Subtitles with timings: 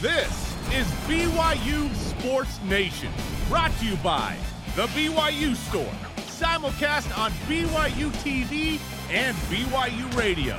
[0.00, 3.12] This is BYU Sports Nation,
[3.50, 4.34] brought to you by
[4.74, 10.58] The BYU Store, simulcast on BYU TV and BYU Radio.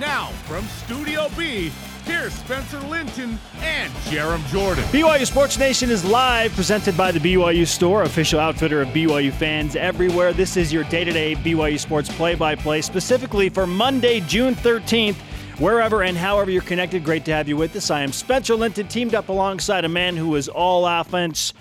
[0.00, 1.70] Now, from Studio B,
[2.04, 4.82] here's Spencer Linton and Jarom Jordan.
[4.86, 9.76] BYU Sports Nation is live, presented by the BYU Store, official outfitter of BYU fans
[9.76, 10.32] everywhere.
[10.32, 14.56] This is your day to day BYU Sports play by play, specifically for Monday, June
[14.56, 15.14] 13th.
[15.60, 17.90] Wherever and however you're connected, great to have you with us.
[17.90, 21.52] I am Spencer Linton, teamed up alongside a man who is all offense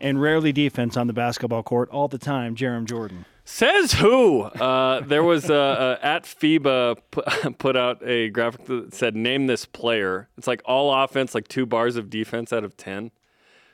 [0.00, 3.26] and rarely defense on the basketball court all the time, Jarom Jordan.
[3.44, 4.42] Says who?
[4.42, 9.46] Uh, there was a, a, at FIBA put, put out a graphic that said name
[9.46, 10.28] this player.
[10.36, 13.12] It's like all offense, like two bars of defense out of ten.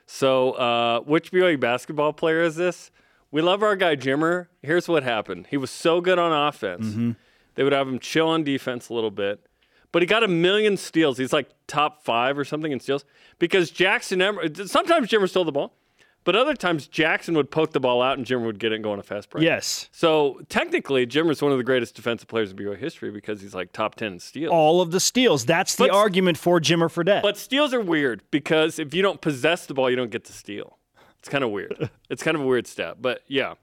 [0.05, 2.91] So uh, which BYU basketball player is this?
[3.31, 4.49] We love our guy Jimmer.
[4.61, 5.47] Here's what happened.
[5.49, 6.89] He was so good on offense.
[6.89, 7.13] Mm-hmm.
[7.55, 9.47] They would have him chill on defense a little bit.
[9.93, 11.19] But he got a million steals.
[11.19, 13.05] He's like top five or something in steals
[13.39, 14.21] because Jackson.
[14.67, 15.75] Sometimes Jimmer stole the ball,
[16.23, 18.85] but other times Jackson would poke the ball out and Jimmer would get it and
[18.85, 19.43] go on a fast break.
[19.43, 19.89] Yes.
[19.91, 23.73] So technically, Jimmer's one of the greatest defensive players in BYU history because he's like
[23.73, 24.53] top ten in steals.
[24.53, 25.45] All of the steals.
[25.45, 27.23] That's the But- argument for Jimmer for Fredette.
[27.23, 30.33] But steals are weird because if you don't possess the ball, you don't get to
[30.33, 30.79] steal.
[31.19, 31.91] It's kind of weird.
[32.11, 32.99] it's kind of a weird stat.
[33.03, 33.55] But yeah,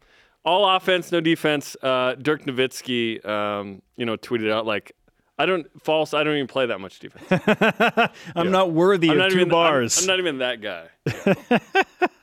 [0.43, 1.77] all offense, no defense.
[1.81, 4.91] Uh, Dirk Nowitzki, um, you know, tweeted out like,
[5.37, 6.13] "I don't false.
[6.13, 8.11] I don't even play that much defense.
[8.35, 9.51] I'm not worthy I'm of not two even.
[9.53, 9.99] I'm- bars.
[10.01, 10.87] I'm, not even that guy."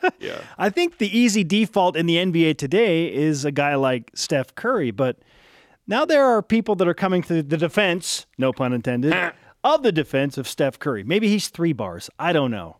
[0.05, 0.11] Yeah.
[0.21, 0.41] yeah.
[0.59, 4.91] I think the easy default in the NBA today is a guy like Steph Curry,
[4.91, 5.19] but
[5.87, 9.15] now there are people that are coming to the defense, no pun intended,
[9.65, 11.05] of the defense of Steph Curry.
[11.05, 12.11] Maybe he's three bars.
[12.19, 12.77] I don't know.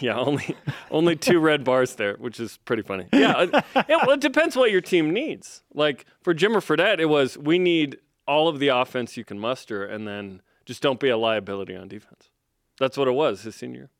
[0.00, 0.56] Yeah, only
[0.90, 3.06] only two red bars there, which is pretty funny.
[3.12, 3.42] Yeah, uh,
[3.76, 5.62] it, it, well, it depends what your team needs.
[5.72, 9.84] Like for Jimmer Fredette, it was we need all of the offense you can muster,
[9.84, 12.30] and then just don't be a liability on defense.
[12.78, 13.90] That's what it was his senior year,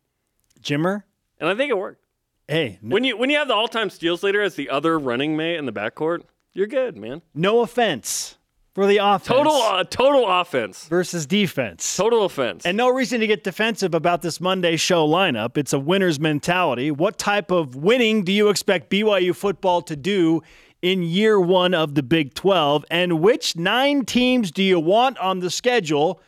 [0.62, 1.02] Jimmer,
[1.38, 2.04] and I think it worked.
[2.48, 4.98] hey, n- When you when you have the all time steals leader as the other
[4.98, 6.22] running mate in the backcourt,
[6.52, 7.22] you're good, man.
[7.34, 8.36] no offense
[8.74, 11.96] for the offense Total uh, total offense, versus defense.
[11.96, 12.66] total offense.
[12.66, 15.56] And no reason to get defensive about this Monday show lineup.
[15.56, 16.90] It's a winner's mentality.
[16.90, 20.42] What type of winning do you expect BYU football to do
[20.84, 22.84] in year one of the Big 12?
[22.90, 26.20] And which nine teams do you want on the schedule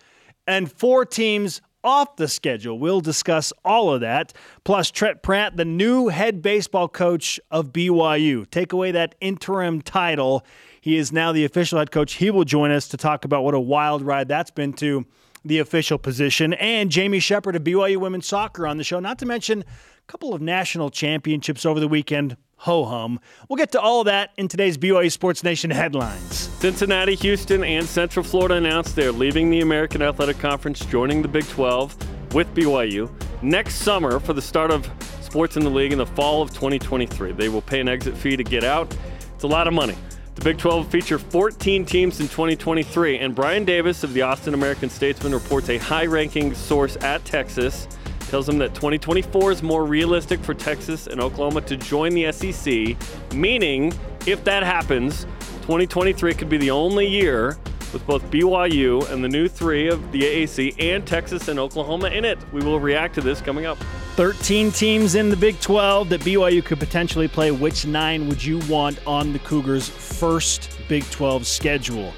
[0.46, 2.78] and four teams off the schedule?
[2.78, 4.32] We'll discuss all of that.
[4.64, 8.50] Plus, Trent Pratt, the new head baseball coach of BYU.
[8.50, 10.42] Take away that interim title.
[10.80, 12.14] He is now the official head coach.
[12.14, 15.04] He will join us to talk about what a wild ride that's been to
[15.44, 19.26] the official position, and Jamie Shepard of BYU Women's Soccer on the show, not to
[19.26, 19.64] mention a
[20.08, 22.36] couple of national championships over the weekend.
[22.60, 23.20] Ho hum.
[23.48, 26.34] We'll get to all that in today's BYU Sports Nation headlines.
[26.58, 31.46] Cincinnati, Houston, and Central Florida announced they're leaving the American Athletic Conference, joining the Big
[31.48, 33.10] 12 with BYU
[33.42, 34.90] next summer for the start of
[35.20, 37.32] sports in the league in the fall of 2023.
[37.32, 38.96] They will pay an exit fee to get out.
[39.34, 39.94] It's a lot of money.
[40.34, 44.54] The Big 12 will feature 14 teams in 2023, and Brian Davis of the Austin
[44.54, 47.86] American Statesman reports a high ranking source at Texas
[48.28, 52.96] tells him that 2024 is more realistic for Texas and Oklahoma to join the SEC,
[53.34, 53.92] meaning
[54.26, 55.24] if that happens,
[55.62, 57.56] 2023 could be the only year
[57.92, 62.24] with both BYU and the new three of the AAC and Texas and Oklahoma in
[62.24, 62.38] it.
[62.52, 63.78] We will react to this coming up.
[64.16, 67.50] 13 teams in the Big 12 that BYU could potentially play.
[67.50, 72.12] Which nine would you want on the Cougars' first Big 12 schedule?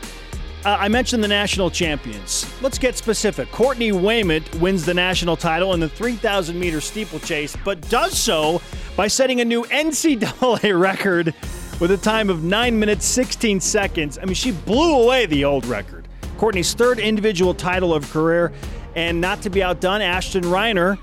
[0.65, 2.53] Uh, I mentioned the national champions.
[2.61, 3.51] Let's get specific.
[3.53, 8.61] Courtney Wayment wins the national title in the 3,000 meter steeplechase, but does so
[8.97, 11.33] by setting a new NCAA record
[11.79, 14.19] with a time of 9 minutes 16 seconds.
[14.19, 16.09] I mean, she blew away the old record.
[16.39, 18.53] Courtney's third individual title of career,
[18.97, 20.99] and not to be outdone, Ashton Reiner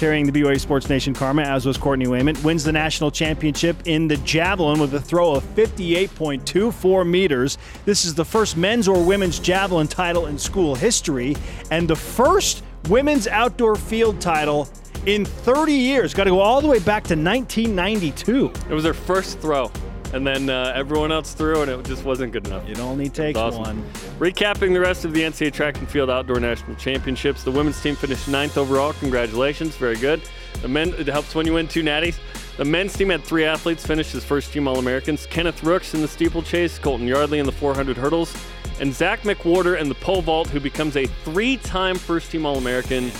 [0.00, 4.08] carrying the BYU Sports Nation karma, as was Courtney Wayment, wins the national championship in
[4.08, 7.58] the javelin with a throw of 58.24 meters.
[7.84, 11.36] This is the first men's or women's javelin title in school history,
[11.70, 14.70] and the first women's outdoor field title
[15.04, 16.14] in 30 years.
[16.14, 18.52] Got to go all the way back to 1992.
[18.70, 19.70] It was their first throw,
[20.12, 22.68] and then uh, everyone else threw, and it just wasn't good enough.
[22.68, 23.62] It only takes Awesome.
[23.62, 23.84] one.
[24.18, 27.94] Recapping the rest of the NCAA Track and Field Outdoor National Championships, the women's team
[27.96, 28.92] finished ninth overall.
[28.94, 30.20] Congratulations, very good.
[30.62, 32.16] The men it helps when you win two natties.
[32.56, 36.02] The men's team had three athletes finish as first team All Americans: Kenneth Rooks in
[36.02, 38.34] the steeplechase, Colton Yardley in the 400 hurdles,
[38.80, 43.12] and Zach McWhorter in the pole vault, who becomes a three-time first team All American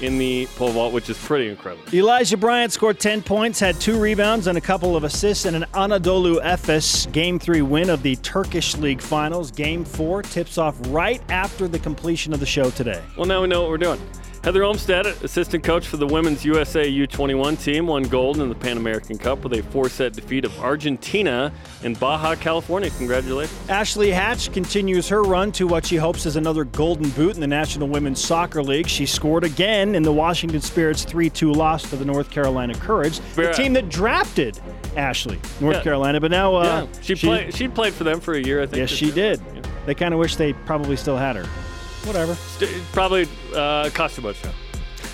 [0.00, 1.84] in the pole vault, which is pretty incredible.
[1.94, 5.64] Elijah Bryant scored 10 points, had two rebounds and a couple of assists in an
[5.74, 9.50] Anadolu Efes Game 3 win of the Turkish League Finals.
[9.50, 13.02] Game 4 tips off right after the completion of the show today.
[13.16, 14.00] Well, now we know what we're doing.
[14.44, 18.76] Heather Olmstead, assistant coach for the women's USA U21 team, won gold in the Pan
[18.76, 21.52] American Cup with a four set defeat of Argentina
[21.84, 22.90] in Baja, California.
[22.90, 23.56] Congratulations.
[23.68, 27.46] Ashley Hatch continues her run to what she hopes is another golden boot in the
[27.46, 28.88] National Women's Soccer League.
[28.88, 33.20] She scored again in the Washington Spirit's 3 2 loss to the North Carolina Courage,
[33.36, 34.58] the team that drafted
[34.96, 35.82] Ashley, North yeah.
[35.84, 36.20] Carolina.
[36.20, 37.00] But now uh, yeah.
[37.00, 38.78] she, she, played, she played for them for a year, I think.
[38.78, 39.40] Yes, she did.
[39.54, 39.62] Yeah.
[39.86, 41.46] They kind of wish they probably still had her
[42.04, 42.36] whatever.
[42.92, 44.52] Probably uh, cost too much now.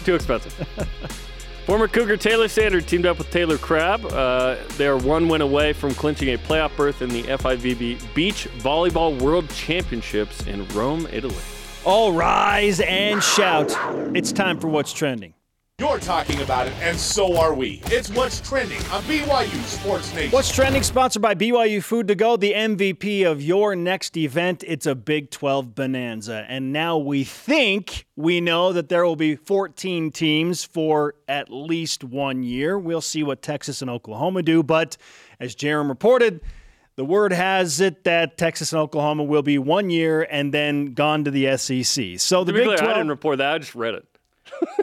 [0.04, 0.52] Too expensive.
[1.66, 4.06] Former Cougar Taylor Sanders teamed up with Taylor Crabb.
[4.06, 8.48] Uh, they are one win away from clinching a playoff berth in the FIVB Beach
[8.58, 11.36] Volleyball World Championships in Rome, Italy.
[11.84, 13.70] All rise and shout.
[14.16, 15.34] It's time for What's Trending.
[15.80, 17.80] You're talking about it, and so are we.
[17.84, 20.32] It's What's Trending on BYU Sports Nation.
[20.32, 24.64] What's Trending, sponsored by BYU Food to Go, the MVP of your next event.
[24.66, 26.44] It's a Big 12 bonanza.
[26.48, 32.02] And now we think we know that there will be 14 teams for at least
[32.02, 32.76] one year.
[32.76, 34.64] We'll see what Texas and Oklahoma do.
[34.64, 34.96] But
[35.38, 36.40] as Jarom reported,
[36.96, 41.22] the word has it that Texas and Oklahoma will be one year and then gone
[41.22, 42.18] to the SEC.
[42.18, 42.90] So the Big clear, 12.
[42.90, 43.54] I didn't report that.
[43.54, 44.04] I just read it.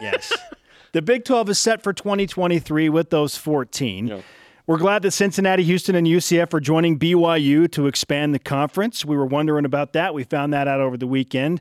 [0.00, 0.32] yes.
[0.96, 4.06] The Big 12 is set for 2023 with those 14.
[4.06, 4.22] Yeah.
[4.66, 9.04] We're glad that Cincinnati, Houston, and UCF are joining BYU to expand the conference.
[9.04, 10.14] We were wondering about that.
[10.14, 11.60] We found that out over the weekend.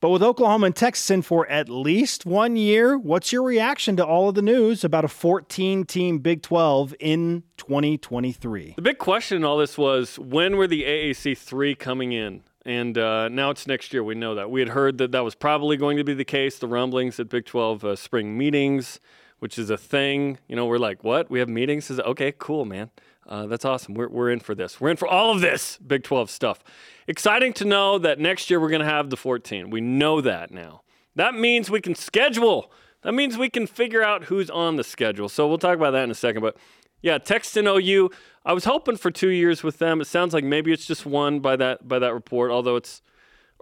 [0.00, 4.04] But with Oklahoma and Texas in for at least one year, what's your reaction to
[4.04, 8.74] all of the news about a 14 team Big 12 in 2023?
[8.76, 12.42] The big question in all this was when were the AAC 3 coming in?
[12.64, 14.02] And uh, now it's next year.
[14.02, 14.50] We know that.
[14.50, 16.58] We had heard that that was probably going to be the case.
[16.58, 19.00] The rumblings at Big 12 uh, spring meetings,
[19.38, 20.38] which is a thing.
[20.48, 21.30] You know, we're like, what?
[21.30, 21.90] We have meetings?
[21.90, 22.90] Is okay, cool, man.
[23.26, 23.94] Uh, that's awesome.
[23.94, 24.80] We're, we're in for this.
[24.80, 26.62] We're in for all of this Big 12 stuff.
[27.06, 29.70] Exciting to know that next year we're going to have the 14.
[29.70, 30.82] We know that now.
[31.16, 32.72] That means we can schedule.
[33.02, 35.28] That means we can figure out who's on the schedule.
[35.28, 36.42] So we'll talk about that in a second.
[36.42, 36.56] But
[37.04, 38.10] yeah, Texas and OU.
[38.46, 40.00] I was hoping for two years with them.
[40.00, 43.02] It sounds like maybe it's just one by that by that report, although it's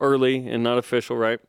[0.01, 1.41] early and not official, right?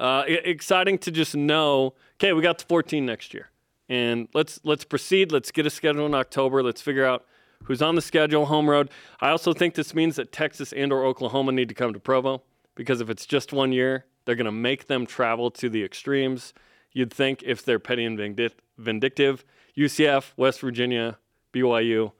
[0.00, 1.92] Uh, exciting to just know.
[2.14, 3.50] Okay, we got to 14 next year,
[3.86, 5.30] and let's let's proceed.
[5.30, 6.62] Let's get a schedule in October.
[6.62, 7.26] Let's figure out
[7.64, 8.88] who's on the schedule, home road.
[9.20, 12.42] I also think this means that Texas and or Oklahoma need to come to Provo
[12.74, 16.54] because if it's just one year, they're going to make them travel to the extremes.
[16.92, 18.40] You'd think if they're petty and
[18.78, 19.44] vindictive,
[19.76, 21.18] UCF, West Virginia,
[21.52, 22.12] BYU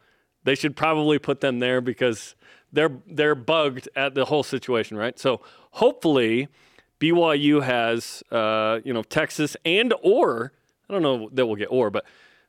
[0.44, 2.36] they should probably put them there because
[2.72, 5.18] they're they're bugged at the whole situation, right?
[5.18, 5.40] So
[5.72, 6.48] hopefully
[7.00, 10.52] BYU has uh, you know Texas and or
[10.88, 12.04] I don't know that we'll get or, but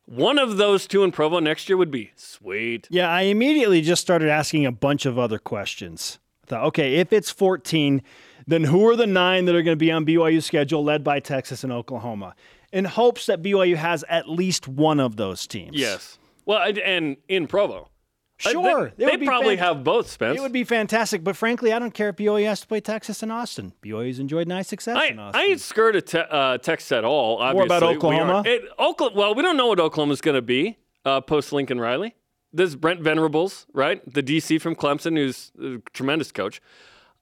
[0.05, 2.87] one of those two in Provo next year would be sweet.
[2.91, 6.19] Yeah, I immediately just started asking a bunch of other questions.
[6.43, 8.03] I thought, okay, if it's 14,
[8.45, 11.19] then who are the nine that are going to be on BYU's schedule led by
[11.19, 12.35] Texas and Oklahoma?
[12.75, 15.77] In hopes that BYU has at least one of those teams.
[15.77, 16.17] Yes.
[16.45, 17.89] Well, and in Provo.
[18.37, 20.37] Sure, they, they probably have both, Spence.
[20.37, 23.23] It would be fantastic, but frankly, I don't care if BYU has to play Texas
[23.23, 23.71] and Austin.
[23.81, 25.41] BYU's enjoyed nice success I, in Austin.
[25.41, 27.37] I ain't scared of te- uh, Texas at all.
[27.37, 27.67] Obviously.
[27.69, 28.41] More about Oklahoma.
[28.43, 29.17] We it, Oklahoma.
[29.17, 32.13] Well, we don't know what Oklahoma's going to be uh, post Lincoln Riley.
[32.51, 34.01] This is Brent Venables, right?
[34.11, 36.61] The DC from Clemson, who's a tremendous coach.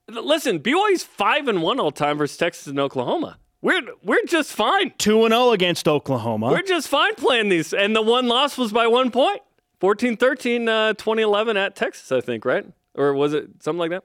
[0.08, 3.38] Listen, BYU's five and one all time versus Texas and Oklahoma.
[3.64, 4.92] We're we're just fine.
[4.98, 6.50] Two and zero oh against Oklahoma.
[6.50, 9.40] We're just fine playing these, and the one loss was by one point.
[9.80, 12.66] 14 13, uh, 2011 at Texas, I think, right?
[12.94, 14.04] Or was it something like that?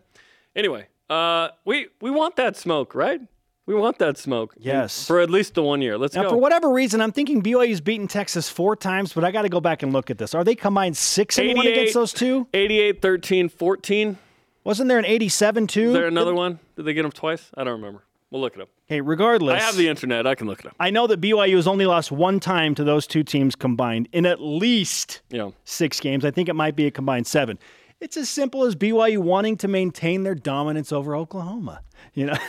[0.55, 3.21] Anyway, uh, we, we want that smoke, right?
[3.65, 4.55] We want that smoke.
[4.57, 5.05] Yes.
[5.05, 5.97] For at least the one year.
[5.97, 6.29] Let's now, go.
[6.29, 9.61] For whatever reason, I'm thinking BYU's beaten Texas four times, but I got to go
[9.61, 10.33] back and look at this.
[10.33, 12.47] Are they combined 6 and 1 against those two?
[12.53, 14.17] 88 13 14.
[14.63, 15.87] Wasn't there an 87 too?
[15.87, 16.59] Is there another Did, one?
[16.77, 17.51] Did they get them twice?
[17.55, 18.03] I don't remember.
[18.31, 18.69] We'll look it up.
[18.85, 19.61] Hey, regardless.
[19.61, 20.27] I have the internet.
[20.27, 20.75] I can look it up.
[20.79, 24.27] I know that BYU has only lost one time to those two teams combined in
[24.27, 25.49] at least yeah.
[25.63, 26.23] six games.
[26.23, 27.57] I think it might be a combined seven.
[27.99, 31.81] It's as simple as BYU wanting to maintain their dominance over Oklahoma.
[32.13, 32.37] You know?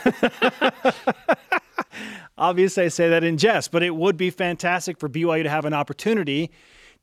[2.37, 5.65] Obviously, I say that in jest, but it would be fantastic for BYU to have
[5.65, 6.51] an opportunity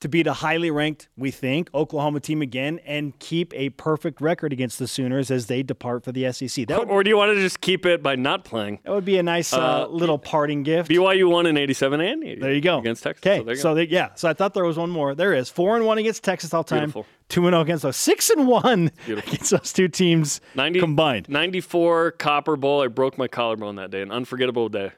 [0.01, 4.53] to beat a highly ranked, we think, Oklahoma team again and keep a perfect record
[4.53, 6.69] against the Sooners as they depart for the SEC.
[6.69, 8.79] Would, or do you want to just keep it by not playing?
[8.85, 10.91] That would be a nice uh, uh, little parting gift.
[10.91, 12.41] BYU won in 87 and 80.
[12.41, 12.79] There you go.
[12.79, 13.27] Against Texas.
[13.27, 13.55] Okay.
[13.57, 14.15] So, so they, yeah.
[14.15, 15.15] So I thought there was one more.
[15.15, 15.51] There is.
[15.51, 16.81] 4 and 1 against Texas all time.
[16.81, 17.07] Beautiful.
[17.29, 17.97] 2 and 0 against those.
[17.97, 19.33] 6 and 1 Beautiful.
[19.33, 21.29] against those two teams 90, combined.
[21.29, 22.83] 94 Copper Bowl.
[22.83, 24.03] I broke my collarbone that day.
[24.03, 24.93] An unforgettable day.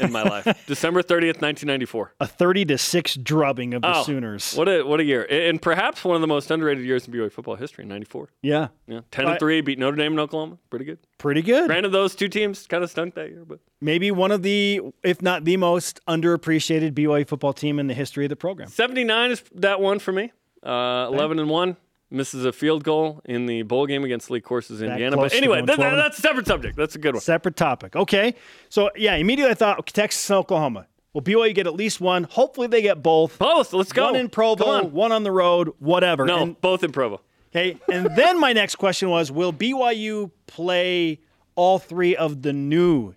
[0.00, 0.44] In my life.
[0.66, 2.14] December 30th, 1994.
[2.20, 4.54] A 30 to 6 drubbing of the Oh, Sooners.
[4.54, 7.30] What a what a year, and perhaps one of the most underrated years in BYU
[7.32, 7.84] football history.
[7.84, 8.28] '94.
[8.42, 8.68] Yeah.
[8.86, 10.58] Yeah, 10 I- and three, beat Notre Dame and Oklahoma.
[10.70, 10.98] Pretty good.
[11.18, 11.66] Pretty good.
[11.66, 15.20] Granted, those two teams kind of stunk that year, but Maybe one of the, if
[15.22, 18.68] not the most underappreciated BYU football team in the history of the program.
[18.68, 20.32] 79 is that one for me.
[20.62, 21.76] Uh, 11 and one.
[22.12, 25.16] Misses a field goal in the bowl game against Lee Corso's, Indiana.
[25.16, 26.76] But anyway, that, that's a separate subject.
[26.76, 27.22] That's a good one.
[27.22, 27.96] Separate topic.
[27.96, 28.34] Okay.
[28.68, 30.86] So, yeah, immediately I thought okay, Texas and Oklahoma.
[31.14, 32.24] Will BYU get at least one?
[32.24, 33.38] Hopefully they get both.
[33.38, 33.72] Both.
[33.72, 34.06] Let's go.
[34.06, 34.92] One in Provo, on.
[34.92, 36.24] one on the road, whatever.
[36.24, 37.20] No, And- both in Provo.
[37.54, 37.78] Okay.
[37.90, 41.20] And then my next question was Will BYU play
[41.54, 43.14] all three of the new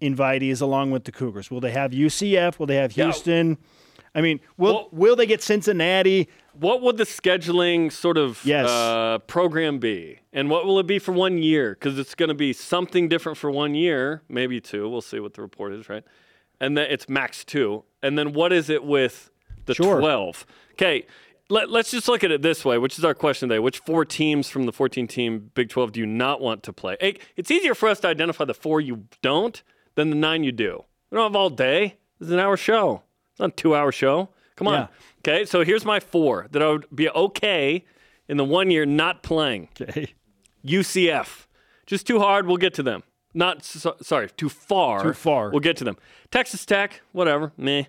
[0.00, 1.50] invitees along with the Cougars?
[1.50, 2.58] Will they have UCF?
[2.58, 3.04] Will they have Yeah.
[3.04, 3.58] Houston?
[4.14, 6.28] I mean, will, Well- will they get Cincinnati?
[6.54, 8.68] What would the scheduling sort of Yes.
[8.68, 10.18] uh, program be?
[10.32, 11.74] And what will it be for one year?
[11.78, 14.88] Because it's going to be something different for one year, maybe two.
[14.88, 16.04] We'll see what the report is, right?
[16.60, 17.84] And then it's max two.
[18.02, 19.30] And then what is it with
[19.66, 19.98] the Sure.
[20.00, 20.46] 12?
[20.72, 21.06] Okay,
[21.48, 23.58] let, let's just look at it this way, which is our question today.
[23.58, 26.96] Which four teams from the 14 team Big 12 do you not want to play?
[27.00, 29.62] Hey, It's easier for us to identify the four you don't
[29.94, 30.84] than the nine you do.
[31.10, 31.96] We don't have all day.
[32.18, 33.02] This is an hour show.
[33.32, 34.28] It's not a two hour show.
[34.64, 34.88] Come on.
[35.24, 35.32] Yeah.
[35.32, 37.84] Okay, so here's my four that I would be okay
[38.28, 39.68] in the one year not playing.
[39.80, 40.14] Okay.
[40.64, 41.46] UCF,
[41.86, 42.46] just too hard.
[42.46, 43.02] We'll get to them.
[43.34, 45.02] Not so, sorry, too far.
[45.02, 45.50] Too far.
[45.50, 45.96] We'll get to them.
[46.30, 47.84] Texas Tech, whatever, meh.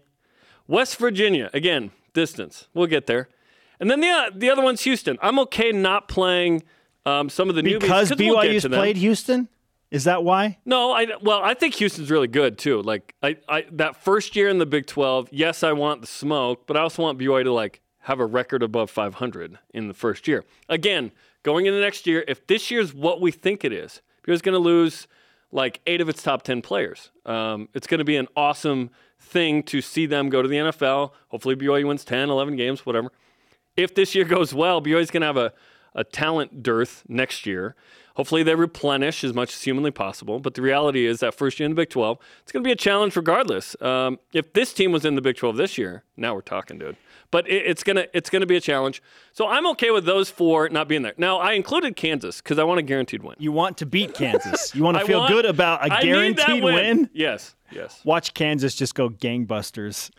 [0.67, 2.67] West Virginia, again, distance.
[2.73, 3.29] We'll get there.
[3.79, 5.17] And then the uh, the other one's Houston.
[5.21, 6.63] I'm okay not playing
[7.05, 8.71] um, some of the newbies Because we'll BYU's them.
[8.71, 9.49] played Houston?
[9.93, 10.57] Is that why?
[10.65, 12.81] No, I well, I think Houston's really good too.
[12.81, 16.67] Like I, I that first year in the Big 12, yes, I want the smoke,
[16.67, 20.27] but I also want BYU to like have a record above 500 in the first
[20.27, 20.43] year.
[20.67, 21.11] Again,
[21.43, 24.59] going into next year, if this year's what we think it is, BYU's going to
[24.59, 25.07] lose
[25.51, 27.11] like eight of its top 10 players.
[27.25, 31.11] Um, it's going to be an awesome thing to see them go to the NFL.
[31.29, 33.11] Hopefully, BYU wins 10, 11 games, whatever
[33.75, 35.53] if this year goes well, BYU's going to have a,
[35.95, 37.75] a talent dearth next year.
[38.15, 40.39] Hopefully, they replenish as much as humanly possible.
[40.39, 42.71] But the reality is that first year in the Big 12, it's going to be
[42.71, 43.75] a challenge regardless.
[43.81, 46.95] Um, if this team was in the Big 12 this year, now we're talking, dude.
[47.31, 49.01] But it, it's gonna it's gonna be a challenge.
[49.31, 51.15] So I'm okay with those four not being there.
[51.17, 53.33] Now I included Kansas because I want a guaranteed win.
[53.39, 54.75] You want to beat Kansas.
[54.75, 56.75] You want to feel want- good about a guaranteed win.
[56.75, 57.09] win.
[57.11, 57.99] Yes, yes.
[58.05, 60.11] Watch Kansas just go gangbusters.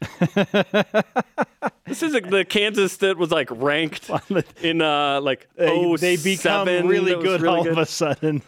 [1.87, 4.11] This is the Kansas that was like ranked
[4.63, 7.73] in uh, like they, oh they become really That good really all good.
[7.73, 8.43] of a sudden.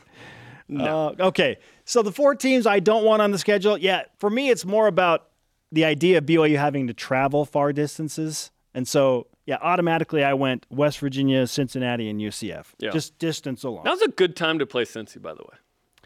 [0.75, 3.79] Uh, okay, so the four teams I don't want on the schedule.
[3.79, 5.29] Yeah, for me, it's more about
[5.71, 10.67] the idea of BYU having to travel far distances, and so yeah, automatically I went
[10.71, 12.67] West Virginia, Cincinnati, and UCF.
[12.79, 12.91] Yeah.
[12.91, 13.83] Just distance alone.
[13.85, 15.57] That was a good time to play Cincy, by the way.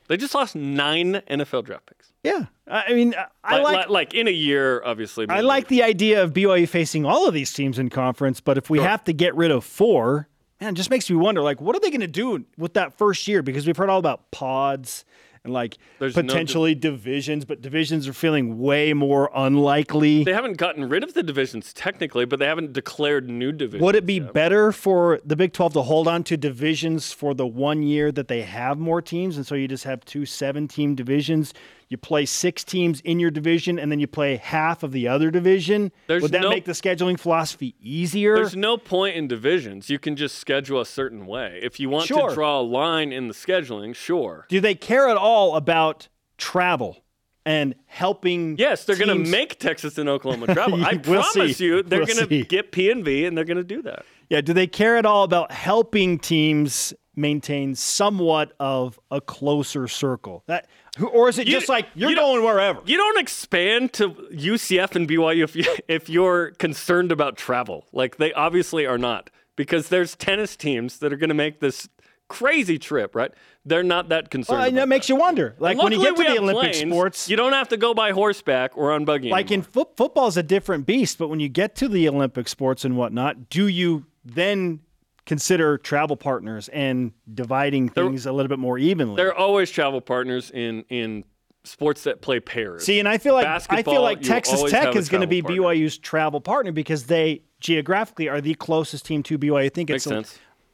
[0.09, 2.13] They just lost nine NFL draft picks.
[2.25, 3.77] yeah, I mean, I Like, like.
[3.77, 5.25] like, like in a year, obviously.
[5.31, 8.69] I like the idea of BYU facing all of these teams in conference, but if
[8.69, 8.89] we Sure.
[8.89, 10.29] have to get rid of four,
[10.61, 12.97] man, it just makes me wonder, like, what are they going to do with that
[12.99, 13.43] first year?
[13.43, 15.05] Because we've heard all about pods
[15.45, 20.25] and like There's no di- potentially divisions, but divisions are feeling way more unlikely.
[20.25, 23.83] They haven't gotten rid of the divisions technically, but they haven't declared new divisions.
[23.83, 27.47] Would it be better for the Big 12 to hold on to divisions for the
[27.47, 29.37] one year that they have more teams?
[29.37, 31.55] And so you just have two seven team divisions.
[31.91, 35.33] You play six teams in your division, and then you play half of the other
[35.33, 35.91] division.
[36.07, 38.37] There's Would that no- make the scheduling philosophy easier?
[38.37, 39.91] There's no point in divisions.
[39.91, 41.59] You can just schedule a certain way.
[41.63, 42.29] If you want Sure.
[42.29, 44.47] to draw a line in the scheduling, sure.
[44.49, 46.07] Do they care at all about
[46.39, 47.03] travel
[47.45, 48.57] and helping?
[48.57, 50.85] Yes, they're going to make Texas and Oklahoma travel.
[50.85, 51.65] I We'll promise see.
[51.65, 54.05] you, they're We'll going to get P and V, and they're going to do that.
[54.29, 60.45] Yeah, do they care at all about helping teams maintain somewhat of a closer circle?
[60.47, 60.67] That,
[61.13, 62.81] or is it You- just like you're you going wherever?
[62.85, 67.87] You don't expand to UCF and BYU if you if you're concerned about travel.
[67.93, 71.89] Like they obviously are not, because there's tennis teams that are going to make this
[72.29, 73.15] crazy trip.
[73.15, 73.33] Right?
[73.65, 74.59] They're not that concerned.
[74.59, 75.55] Well, and about that makes you wonder.
[75.59, 76.91] Like when you get to the Olympic planes.
[76.93, 79.31] sports, you don't have to go by horseback or on buggy.
[79.31, 79.69] like in anymore.
[79.73, 81.19] foot football is a different beast.
[81.19, 84.81] But when you get to the Olympic sports and whatnot, do you then
[85.27, 89.17] consider travel partners and dividing things a little bit more evenly?
[89.17, 91.25] They're always travel partners in in
[91.65, 92.85] sports that play pairs.
[92.85, 95.63] See, and I feel like I feel like Texas Tech is going to be partner.
[95.63, 99.57] BYU's travel partner because they geographically are the closest team to BYU.
[99.57, 100.25] I think it's a,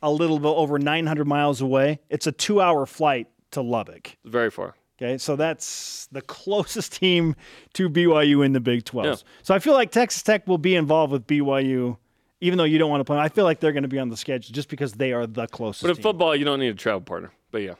[0.02, 2.00] a little bit over 900 miles away.
[2.08, 4.16] It's a two-hour flight to Lubbock.
[4.24, 4.74] Very far.
[4.98, 7.34] Okay, so that's the closest team
[7.74, 9.06] to BYU in the Big 12.
[9.06, 9.14] Yeah.
[9.42, 11.98] So I feel like Texas Tech will be involved with BYU,
[12.40, 13.18] even though you don't want to play.
[13.18, 15.46] I feel like they're going to be on the schedule just because they are the
[15.46, 15.82] closest.
[15.82, 16.02] But in team.
[16.02, 17.32] football, you don't need a travel partner.
[17.50, 17.74] But yeah,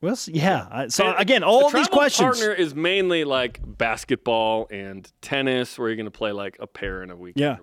[0.00, 0.88] Well, yeah.
[0.88, 2.38] So again, all the these questions.
[2.38, 7.02] Partner is mainly like basketball and tennis, where you're going to play like a pair
[7.02, 7.34] in a week.
[7.36, 7.56] Yeah.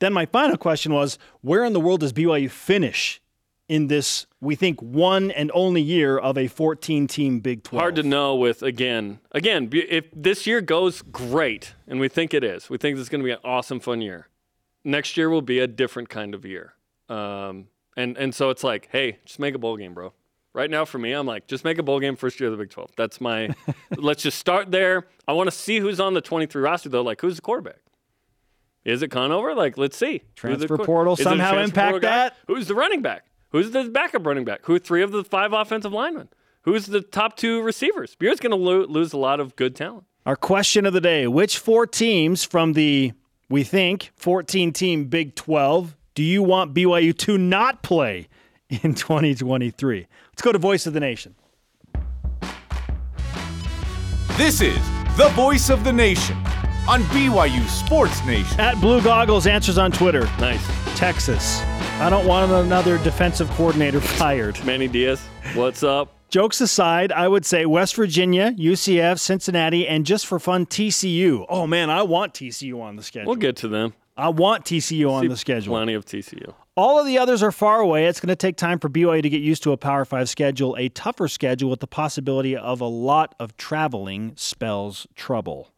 [0.00, 3.20] Then my final question was, where in the world does BYU finish
[3.68, 4.26] in this?
[4.40, 7.80] We think one and only year of a 14-team Big 12.
[7.80, 8.36] Hard to know.
[8.36, 12.96] With again, again, if this year goes great, and we think it is, we think
[12.96, 14.28] this is going to be an awesome, fun year.
[14.84, 16.74] Next year will be a different kind of year.
[17.08, 17.66] Um,
[17.96, 20.12] and and so it's like, hey, just make a bowl game, bro.
[20.54, 22.62] Right now, for me, I'm like, just make a bowl game first year of the
[22.62, 22.92] Big 12.
[22.96, 23.54] That's my.
[23.96, 25.06] let's just start there.
[25.26, 27.02] I want to see who's on the 23 roster though.
[27.02, 27.80] Like, who's the quarterback?
[28.84, 29.54] Is it Conover?
[29.54, 30.22] Like, let's see.
[30.34, 32.36] Transfer the, portal somehow transfer impact portal that.
[32.46, 33.24] Who's the running back?
[33.50, 34.60] Who's the backup running back?
[34.64, 36.28] Who are three of the five offensive linemen?
[36.62, 38.16] Who's the top two receivers?
[38.16, 40.04] BYU's going to lo- lose a lot of good talent.
[40.26, 43.12] Our question of the day: Which four teams from the
[43.48, 48.28] we think 14 team Big 12 do you want BYU to not play
[48.68, 50.06] in 2023?
[50.32, 51.36] Let's go to Voice of the Nation.
[54.36, 54.78] This is
[55.16, 56.36] the Voice of the Nation
[56.88, 58.58] on BYU Sports Nation.
[58.58, 60.24] At Blue Goggles answers on Twitter.
[60.40, 60.64] Nice.
[60.98, 61.60] Texas.
[62.00, 64.64] I don't want another defensive coordinator fired.
[64.64, 65.20] Manny Diaz,
[65.54, 66.14] what's up?
[66.30, 71.46] Jokes aside, I would say West Virginia, UCF, Cincinnati, and just for fun, TCU.
[71.48, 73.28] Oh man, I want TCU on the schedule.
[73.28, 73.94] We'll get to them.
[74.16, 75.74] I want TCU on the schedule.
[75.74, 76.52] Plenty of TCU.
[76.76, 78.06] All of the others are far away.
[78.06, 80.76] It's going to take time for BYU to get used to a Power 5 schedule.
[80.76, 85.72] A tougher schedule with the possibility of a lot of traveling spells trouble.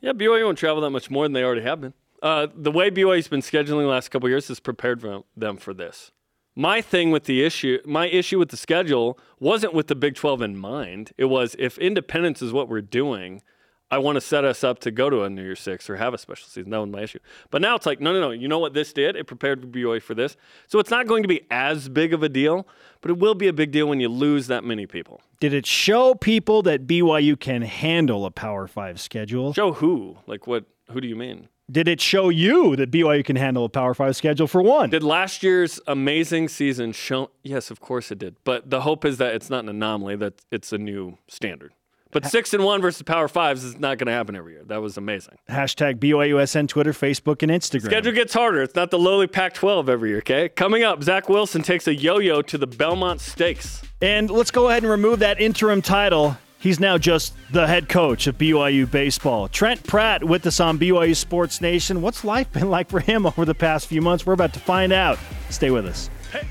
[0.00, 1.94] Yeah, BYU won't travel that much more than they already have been.
[2.22, 5.04] Uh, the way BYU's been scheduling the last couple years has prepared
[5.36, 6.10] them for this.
[6.58, 10.42] My thing with the issue, my issue with the schedule wasn't with the Big 12
[10.42, 11.12] in mind.
[11.16, 13.42] It was if independence is what we're doing–
[13.90, 16.12] I want to set us up to go to a New Year's Six or have
[16.12, 16.70] a special season.
[16.70, 17.20] That was my issue.
[17.50, 18.30] But now it's like, no, no, no.
[18.30, 19.16] You know what this did?
[19.16, 20.36] It prepared BYU for this.
[20.66, 22.66] So it's not going to be as big of a deal,
[23.00, 25.22] but it will be a big deal when you lose that many people.
[25.40, 29.54] Did it show people that BYU can handle a Power Five schedule?
[29.54, 30.18] Show who?
[30.26, 30.64] Like what?
[30.90, 31.48] Who do you mean?
[31.70, 34.88] Did it show you that BYU can handle a Power Five schedule for one?
[34.88, 37.30] Did last year's amazing season show?
[37.42, 38.36] Yes, of course it did.
[38.44, 41.74] But the hope is that it's not an anomaly; that it's a new standard.
[42.10, 44.64] But six and one versus Power Fives is not going to happen every year.
[44.64, 45.36] That was amazing.
[45.48, 47.84] Hashtag BYUSN Twitter, Facebook, and Instagram.
[47.84, 48.62] Schedule gets harder.
[48.62, 50.48] It's not the lowly Pac 12 every year, okay?
[50.48, 53.82] Coming up, Zach Wilson takes a yo yo to the Belmont Stakes.
[54.00, 56.38] And let's go ahead and remove that interim title.
[56.60, 59.46] He's now just the head coach of BYU baseball.
[59.46, 62.02] Trent Pratt with us on BYU Sports Nation.
[62.02, 64.26] What's life been like for him over the past few months?
[64.26, 65.20] We're about to find out.
[65.50, 66.10] Stay with us.
[66.32, 66.48] Hey.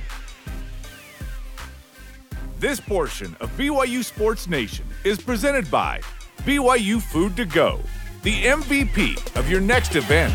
[2.58, 6.00] This portion of BYU Sports Nation is presented by
[6.40, 7.82] BYU Food to Go,
[8.24, 10.34] the MVP of your next event.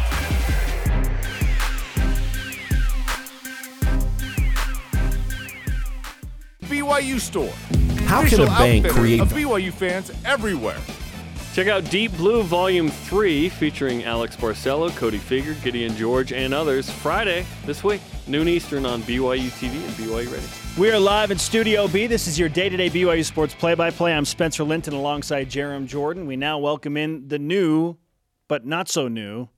[6.61, 7.82] BYU Store.
[8.13, 10.77] How can a bank create of BYU fans everywhere?
[11.55, 16.91] Check out Deep Blue Volume 3 featuring Alex Barcelo, Cody Fueger, Gideon George, and others
[16.91, 20.49] Friday this week, noon Eastern on BYU TV and BYU Radio.
[20.77, 22.07] We are live in Studio B.
[22.07, 24.13] This is your day to day BYU Sports play by play.
[24.13, 26.27] I'm Spencer Linton alongside Jarom Jordan.
[26.27, 27.97] We now welcome in the new,
[28.47, 29.49] but not so new,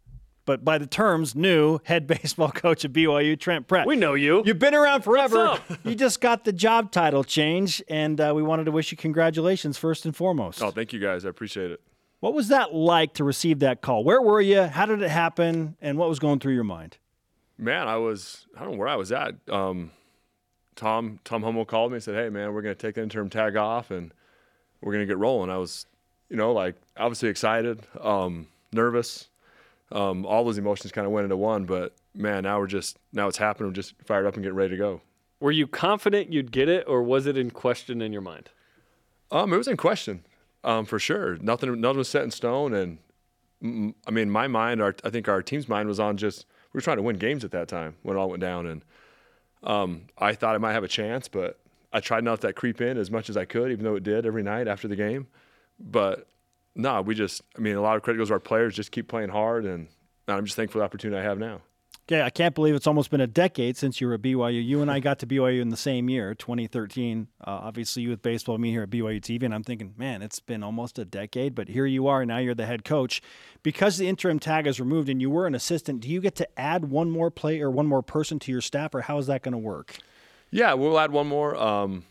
[0.47, 3.87] but by the terms, new head baseball coach of BYU, Trent Pratt.
[3.87, 4.43] We know you.
[4.45, 5.59] You've been around forever.
[5.85, 9.79] you just got the job title change, and uh, we wanted to wish you congratulations
[9.79, 10.63] first and foremost.
[10.63, 11.25] Oh, thank you guys.
[11.25, 11.81] I appreciate it.
[12.21, 14.03] What was that like to receive that call?
[14.03, 14.63] Where were you?
[14.63, 15.77] How did it happen?
[15.83, 16.97] And what was going through your mind?
[17.59, 19.35] Man, I was, I don't know where I was at.
[19.51, 19.91] Um,
[20.77, 23.31] Tom Tom Holmoe called me and said, "Hey man, we're going to take the interim
[23.31, 24.13] tag off and
[24.81, 25.87] we're going to get rolling." I was,
[26.29, 29.29] you know, like obviously excited, um, nervous,
[29.95, 31.65] um, all those emotions kind of went into one.
[31.65, 33.71] But man, now we're just now it's happening.
[33.71, 35.01] We're just fired up and getting ready to go.
[35.41, 38.51] Were you confident you'd get it, or was it in question in your mind?
[39.31, 40.25] Um, it was in question,
[40.63, 41.37] um, for sure.
[41.37, 42.99] Nothing, nothing was set in stone, and
[43.63, 46.79] mm, I mean, my mind, our, I think our team's mind was on just we
[46.79, 48.83] were trying to win games at that time when it all went down, and
[49.65, 51.59] um, I thought I might have a chance, but
[51.93, 54.03] I tried not to that creep in as much as I could, even though it
[54.03, 55.27] did every night after the game.
[55.79, 56.27] But
[56.75, 59.09] no, we just, I mean, a lot of credit goes to our players, just keep
[59.09, 59.65] playing hard.
[59.65, 59.89] And
[60.29, 61.61] I'm just thankful for the opportunity I have now.
[62.07, 64.63] Okay, I can't believe it's almost been a decade since you were at BYU.
[64.63, 67.29] You and I got to BYU in the same year, 2013.
[67.41, 70.39] Uh, obviously, you with baseball, me here at BYU TV, and I'm thinking, man, it's
[70.39, 71.55] been almost a decade.
[71.55, 73.23] But here you are, now you're the head coach.
[73.63, 76.61] Because the interim tag is removed and you were an assistant, do you get to
[76.61, 79.43] add one more player, or one more person to your staff, or how is that
[79.43, 79.97] going to work?
[80.51, 81.57] Yeah, we'll add one more.
[81.57, 82.05] Um,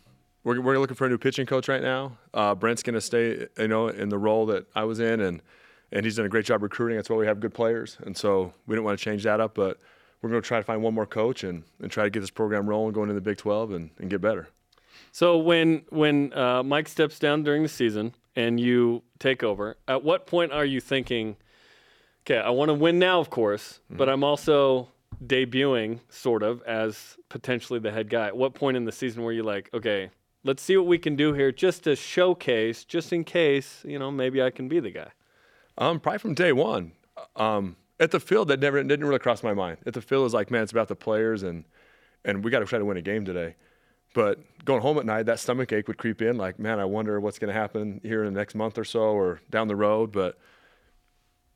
[0.44, 2.18] we're, we're looking for a new pitching coach right now.
[2.32, 5.42] Uh, Brent's going to stay, you know, in the role that I was in, and–
[5.94, 6.96] and he's done a great job recruiting.
[6.96, 9.54] That's why we have good players, and so we didn't want to change that up.
[9.54, 9.78] But
[10.20, 12.30] we're going to try to find one more coach and, and try to get this
[12.30, 14.48] program rolling, going into the Big 12, and, and get better.
[15.12, 20.02] So when when uh, Mike steps down during the season and you take over, at
[20.02, 21.36] what point are you thinking,
[22.26, 23.96] okay, I want to win now, of course, mm-hmm.
[23.96, 24.88] but I'm also
[25.24, 28.26] debuting sort of as potentially the head guy.
[28.26, 30.10] At what point in the season were you like, okay,
[30.44, 34.10] let's see what we can do here just to showcase, just in case, you know,
[34.10, 35.08] maybe I can be the guy?
[35.76, 36.92] Um, probably from day one.
[37.34, 39.78] Um, at the field, that never didn't really cross my mind.
[39.86, 41.64] At the field, it was like, man, it's about the players, and
[42.24, 43.54] and we got to try to win a game today.
[44.14, 46.36] But going home at night, that stomach ache would creep in.
[46.36, 49.00] Like, man, I wonder what's going to happen here in the next month or so,
[49.00, 50.12] or down the road.
[50.12, 50.38] But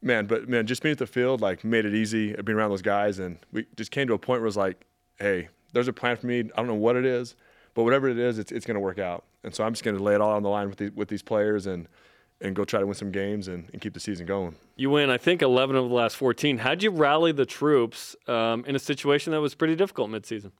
[0.02, 2.34] man, but man, just being at the field like made it easy.
[2.34, 4.86] Being around those guys, and we just came to a point where it was like,
[5.18, 6.40] hey, there's a plan for me.
[6.40, 7.34] I don't know what it is,
[7.74, 9.24] but whatever it is, it's it's going to work out.
[9.44, 11.08] And so I'm just going to lay it all on the line with these with
[11.08, 11.88] these players and
[12.40, 14.54] and go try to win some games and, and keep the season going.
[14.76, 16.58] You win, I think, 11 of the last 14.
[16.58, 20.52] How'd you rally the troops um, in a situation that was pretty difficult midseason?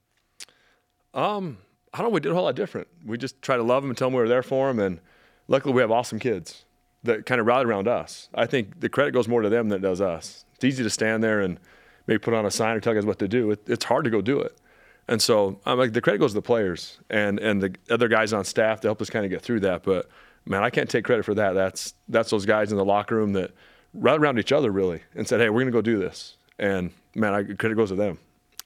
[1.15, 1.59] Um,
[1.95, 2.15] I don't know.
[2.15, 2.89] We did a whole lot different.
[3.05, 4.81] We just try to love them and tell them we were there for them.
[4.81, 5.01] And
[5.47, 6.65] luckily, we have awesome kids
[7.05, 8.29] that kind of rallied around us.
[8.35, 10.45] I think the credit goes more to them than it does us.
[10.57, 11.61] It's easy to stand there and
[12.07, 13.53] maybe put on a sign or tell guys what to do.
[13.53, 14.59] It, it's hard to go do it.
[15.09, 18.33] And so I'm like, the credit goes to the players and, and the other guys
[18.33, 19.83] on staff to help us kind of get through that.
[19.83, 20.09] But
[20.45, 21.53] man, I can't take credit for that.
[21.53, 23.53] That's that's those guys in the locker room that
[23.95, 26.91] rallied around each other really and said, "Hey, we're going to go do this." And
[27.15, 28.19] man, I, credit goes to them.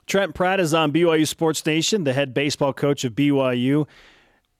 [0.06, 3.86] Trent Pratt is on BYU Sports Nation, the head baseball coach of BYU.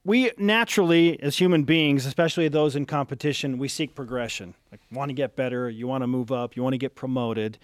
[0.05, 4.55] We naturally, as human beings, especially those in competition, we seek progression.
[4.71, 7.59] Like, want to get better, you want to move up, you want to get promoted.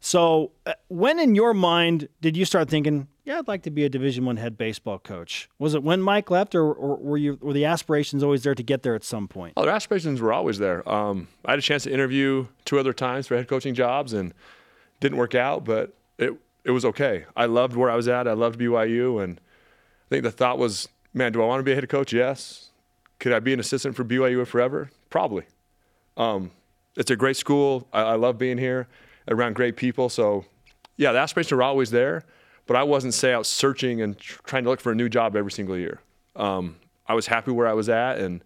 [0.00, 3.84] So, uh, when in your mind did you start thinking, "Yeah, I'd like to be
[3.84, 5.48] a Division One head baseball coach"?
[5.58, 8.62] Was it when Mike left, or, or, were you were the aspirations always there to
[8.62, 9.54] get there at some point?
[9.56, 10.88] Oh, the aspirations were always there.
[10.88, 14.32] Um, I had a chance to interview two other times for head coaching jobs, and
[15.00, 17.24] didn't work out, but it it was okay.
[17.36, 18.28] I loved where I was at.
[18.28, 21.72] I loved BYU, and I think the thought was, man, do I want to be
[21.72, 22.12] a head coach?
[22.12, 22.70] Yes.
[23.18, 24.90] Could I be an assistant for BYU forever?
[25.08, 25.44] Probably.
[26.16, 26.50] Um,
[26.96, 27.88] it's a great school.
[27.92, 28.88] I, I love being here
[29.28, 30.08] around great people.
[30.08, 30.44] So,
[30.96, 32.24] yeah, the aspirations were always there,
[32.66, 35.36] but I wasn't say out searching and tr- trying to look for a new job
[35.36, 36.00] every single year.
[36.34, 38.42] Um, I was happy where I was at, and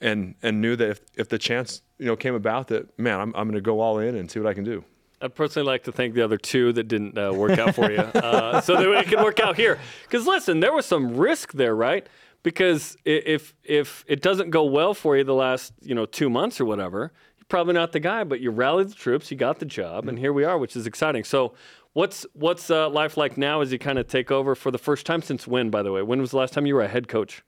[0.00, 3.34] and and knew that if, if the chance you know came about, that man, I'm
[3.34, 4.84] I'm going to go all in and see what I can do.
[5.20, 7.98] I'd personally like to thank the other two that didn't uh, work out for you,
[7.98, 9.78] uh, so that it can work out here.
[10.02, 12.06] Because listen, there was some risk there, right?
[12.42, 16.60] Because if if it doesn't go well for you the last you know two months
[16.60, 17.12] or whatever,
[17.48, 20.32] probably not the guy, but you rallied the troops, you got the job, and here
[20.32, 21.24] we are, which is exciting.
[21.24, 21.54] So,
[21.92, 25.06] what's what's uh, life like now as you kind of take over for the first
[25.06, 25.70] time since when?
[25.70, 27.42] By the way, when was the last time you were a head coach?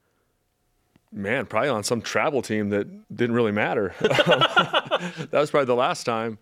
[1.10, 3.94] Man, probably on some travel team that didn't really matter.
[4.00, 6.38] that was probably the last time.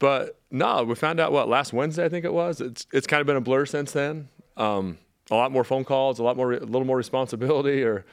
[0.00, 2.60] But no, we found out what last Wednesday I think it was.
[2.60, 4.28] It's it's kind of been a blur since then.
[4.56, 4.98] Um,
[5.30, 8.04] a lot more phone calls, a lot more, a little more responsibility, or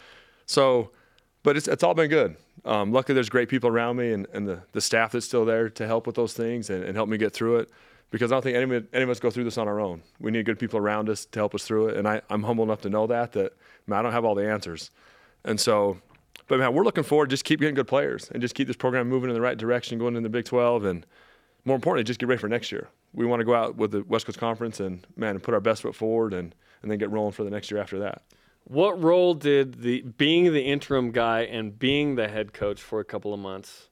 [0.45, 0.91] so.
[1.45, 4.47] But it's it's all been good um, luckily there's great people around me and, and
[4.47, 7.17] the, the staff that's still there to help with those things and, and help me
[7.17, 7.69] get through it
[8.09, 10.01] because I don't think any, any of us go through this on our own.
[10.19, 11.97] We need good people around us to help us through it.
[11.97, 13.53] And I, I'm humble enough to know that, that
[13.87, 14.89] man, I don't have all the answers.
[15.43, 15.99] And so,
[16.47, 19.07] but man, we're looking forward, just keep getting good players and just keep this program
[19.07, 20.85] moving in the right direction, going in the Big 12.
[20.85, 21.05] And
[21.65, 22.89] more importantly, just get ready for next year.
[23.13, 25.83] We want to go out with the West Coast Conference and, man, put our best
[25.83, 28.23] foot forward and, and then get rolling for the next year after that.
[28.65, 33.05] What role did the being the interim guy and being the head coach for a
[33.05, 33.89] couple of months?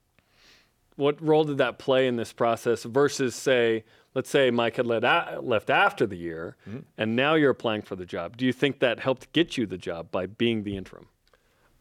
[0.95, 3.83] What role did that play in this process versus say,
[4.13, 6.79] let's say Mike had left after the year, mm-hmm.
[6.97, 8.37] and now you're applying for the job?
[8.37, 11.07] Do you think that helped get you the job by being the interim?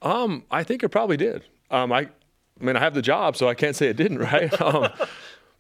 [0.03, 1.45] Um, I think it probably did.
[1.71, 4.61] Um, I, I mean, I have the job, so I can't say it didn't, right?
[4.61, 4.91] um,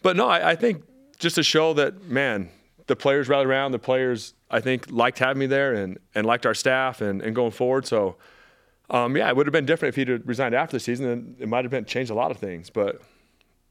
[0.02, 0.84] but no, I, I think
[1.18, 2.50] just to show that, man,
[2.86, 3.72] the players rallied around.
[3.72, 7.34] The players, I think, liked having me there and, and liked our staff and, and
[7.34, 7.86] going forward.
[7.86, 8.16] So,
[8.90, 11.06] um, yeah, it would have been different if he'd have resigned after the season.
[11.06, 12.68] And it might have been changed a lot of things.
[12.68, 13.00] But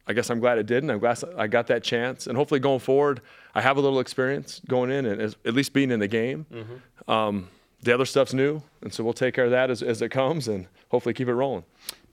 [0.07, 0.89] I guess I'm glad it didn't.
[0.89, 2.25] I'm glad I got that chance.
[2.25, 3.21] And hopefully going forward,
[3.53, 6.47] I have a little experience going in and at least being in the game.
[6.51, 7.11] Mm-hmm.
[7.11, 7.49] Um,
[7.81, 10.47] the other stuff's new, and so we'll take care of that as, as it comes
[10.47, 11.63] and hopefully keep it rolling.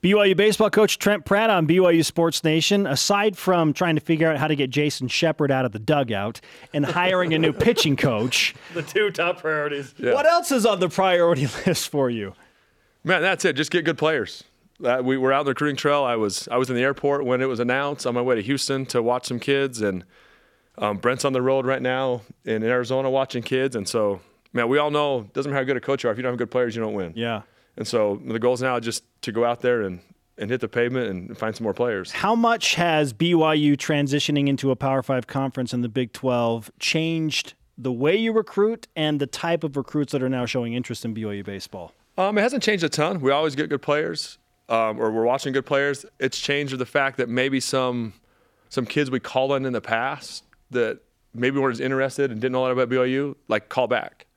[0.01, 2.87] BYU baseball coach Trent Pratt on BYU Sports Nation.
[2.87, 6.39] Aside from trying to figure out how to get Jason Shepard out of the dugout
[6.73, 9.93] and hiring a new pitching coach, the two top priorities.
[9.97, 10.13] Yeah.
[10.13, 12.33] What else is on the priority list for you?
[13.03, 13.53] Man, that's it.
[13.53, 14.43] Just get good players.
[14.83, 16.03] Uh, we were out on the recruiting trail.
[16.03, 18.41] I was I was in the airport when it was announced on my way to
[18.41, 20.05] Houston to watch some kids, and
[20.77, 23.75] um, Brent's on the road right now in Arizona watching kids.
[23.75, 24.21] And so,
[24.53, 26.11] man, we all know it doesn't matter how good a coach you are.
[26.11, 27.13] If you don't have good players, you don't win.
[27.15, 27.43] Yeah.
[27.77, 30.01] And so the goal is now just to go out there and,
[30.37, 32.11] and hit the pavement and find some more players.
[32.11, 37.53] How much has BYU transitioning into a Power Five conference in the Big 12 changed
[37.77, 41.15] the way you recruit and the type of recruits that are now showing interest in
[41.15, 41.93] BYU baseball?
[42.17, 43.21] Um, it hasn't changed a ton.
[43.21, 46.05] We always get good players, um, or we're watching good players.
[46.19, 48.13] It's changed the fact that maybe some
[48.67, 50.99] some kids we called in in the past that
[51.33, 54.27] maybe weren't as interested and didn't know a lot about BYU, like call back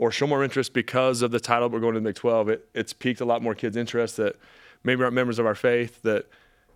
[0.00, 2.48] or show more interest because of the title we're going to the Big 12.
[2.48, 4.34] It, it's piqued a lot more kids' interest that
[4.82, 6.24] maybe aren't members of our faith that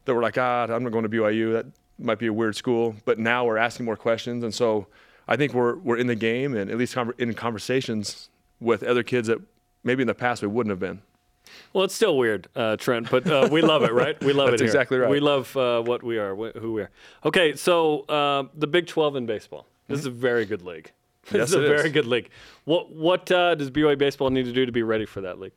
[0.04, 1.54] that were like, ah, I'm not going to BYU.
[1.54, 1.64] That
[1.98, 2.94] might be a weird school.
[3.06, 4.88] But now we're asking more questions, and so
[5.26, 8.28] I think we're we're in the game and at least in conversations
[8.60, 9.38] with other kids that
[9.84, 11.00] maybe in the past we wouldn't have been.
[11.72, 14.22] Well, it's still weird, uh, Trent, but uh, we love it, right?
[14.22, 14.60] We love it.
[14.60, 14.66] Here.
[14.66, 15.10] exactly right.
[15.10, 16.90] We love uh, what we are, wh- who we are.
[17.24, 19.66] Okay, so uh, the Big 12 in baseball.
[19.88, 20.00] This mm-hmm.
[20.00, 20.92] is a very good league.
[21.26, 21.92] This yes, is a very is.
[21.92, 22.30] good league.
[22.64, 25.52] What what uh, does BYU baseball need to do to be ready for that league?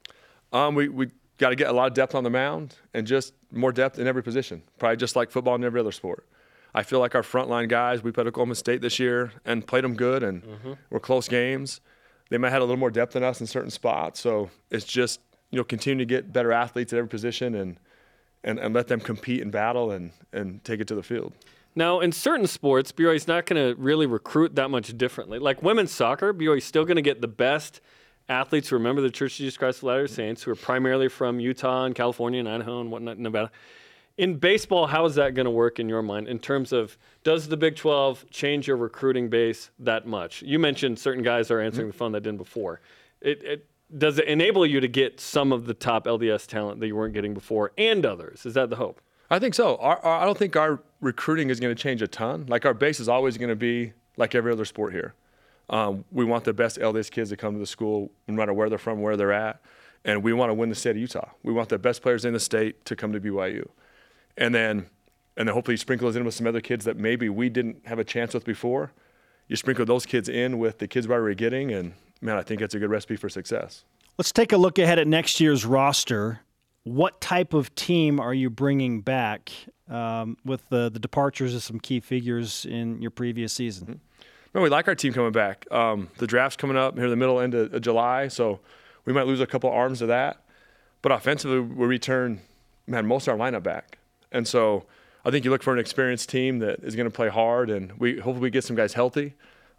[0.54, 3.34] Um, we we got to get a lot of depth on the mound and just
[3.52, 4.64] more depth in every position.
[4.80, 6.28] Probably just like football and every other sport.
[6.74, 9.96] I feel like our frontline guys, we played Oklahoma State this year and played them
[9.96, 10.74] good and mm-hmm.
[10.90, 11.82] were close games.
[12.30, 14.20] They might have had a little more depth than us in certain spots.
[14.20, 17.80] So it's just, you know, continue to get better athletes at every position and,
[18.44, 21.34] and, and let them compete and battle and, and take it to the field.
[21.78, 25.38] Now, in certain sports, BYU is not going to really recruit that much differently.
[25.38, 27.82] Like women's soccer, BYU is still going to get the best
[28.28, 31.40] athletes who remember the Church of Jesus Christ of Latter-day Saints, who are primarily from
[31.40, 33.52] Utah and California and Idaho and whatnot, in Nevada.
[34.18, 37.48] In baseball, how is that going to work in your mind in terms of does
[37.48, 40.42] the Big 12 change your recruiting base that much?
[40.42, 41.92] You mentioned certain guys are answering mm-hmm.
[41.92, 42.82] the phone that didn't before.
[43.22, 46.88] It, it, does it enable you to get some of the top LDS talent that
[46.88, 48.48] you weren't getting before and others?
[48.48, 49.00] Is that the hope?
[49.30, 49.76] I think so.
[49.78, 52.46] Our, our, I don't think our recruiting is going to change a ton.
[52.48, 55.14] Like our base is always going to be like every other sport here.
[55.70, 58.70] Um, we want the best LDS kids to come to the school, no matter where
[58.70, 59.60] they're from, where they're at,
[60.06, 61.30] and we want to win the state of Utah.
[61.44, 63.68] We want the best players in the state to come to BYU
[64.38, 64.86] and then
[65.36, 67.86] and then hopefully you sprinkle those in with some other kids that maybe we didn't
[67.86, 68.92] have a chance with before.
[69.48, 72.60] You sprinkle those kids in with the kids we're already getting, and man, I think
[72.60, 73.84] it's a good recipe for success.
[74.18, 76.40] Let's take a look ahead at next year's roster.
[76.88, 79.52] What type of team are you bringing back
[79.90, 84.00] um, with the, the departures of some key figures in your previous season?
[84.54, 84.62] Mm-hmm.
[84.62, 85.66] We like our team coming back.
[85.70, 88.62] Um, the draft's coming up here in the middle end of, of July, so
[89.04, 90.46] we might lose a couple arms of that.
[91.02, 92.40] But offensively, we return
[92.88, 93.98] man most of our lineup back.
[94.32, 94.86] And so
[95.26, 97.92] I think you look for an experienced team that is going to play hard, and
[98.00, 99.34] we hopefully we get some guys healthy.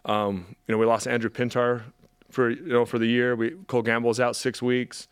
[0.05, 1.81] Um, you know, we lost Andrew Pintar
[2.29, 3.35] for you know for the year.
[3.35, 5.07] We Cole Gamble was out six weeks,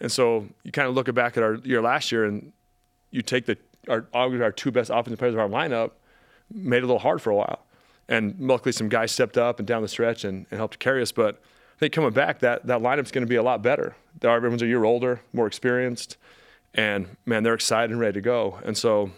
[0.00, 2.52] and so you kind of look back at our year last year, and
[3.10, 3.56] you take the
[3.88, 5.92] our our two best offensive players of our lineup,
[6.52, 7.64] made it a little hard for a while,
[8.08, 11.12] and luckily some guys stepped up and down the stretch and, and helped carry us.
[11.12, 11.40] But
[11.76, 13.96] I think coming back, that that lineup's going to be a lot better.
[14.22, 16.16] Everyone's a year older, more experienced
[16.74, 18.58] and man, they're excited and ready to go.
[18.64, 19.12] And so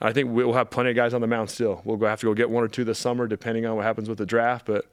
[0.00, 1.80] I think we'll have plenty of guys on the mound still.
[1.84, 4.18] We'll have to go get one or two this summer, depending on what happens with
[4.18, 4.66] the draft.
[4.66, 4.84] But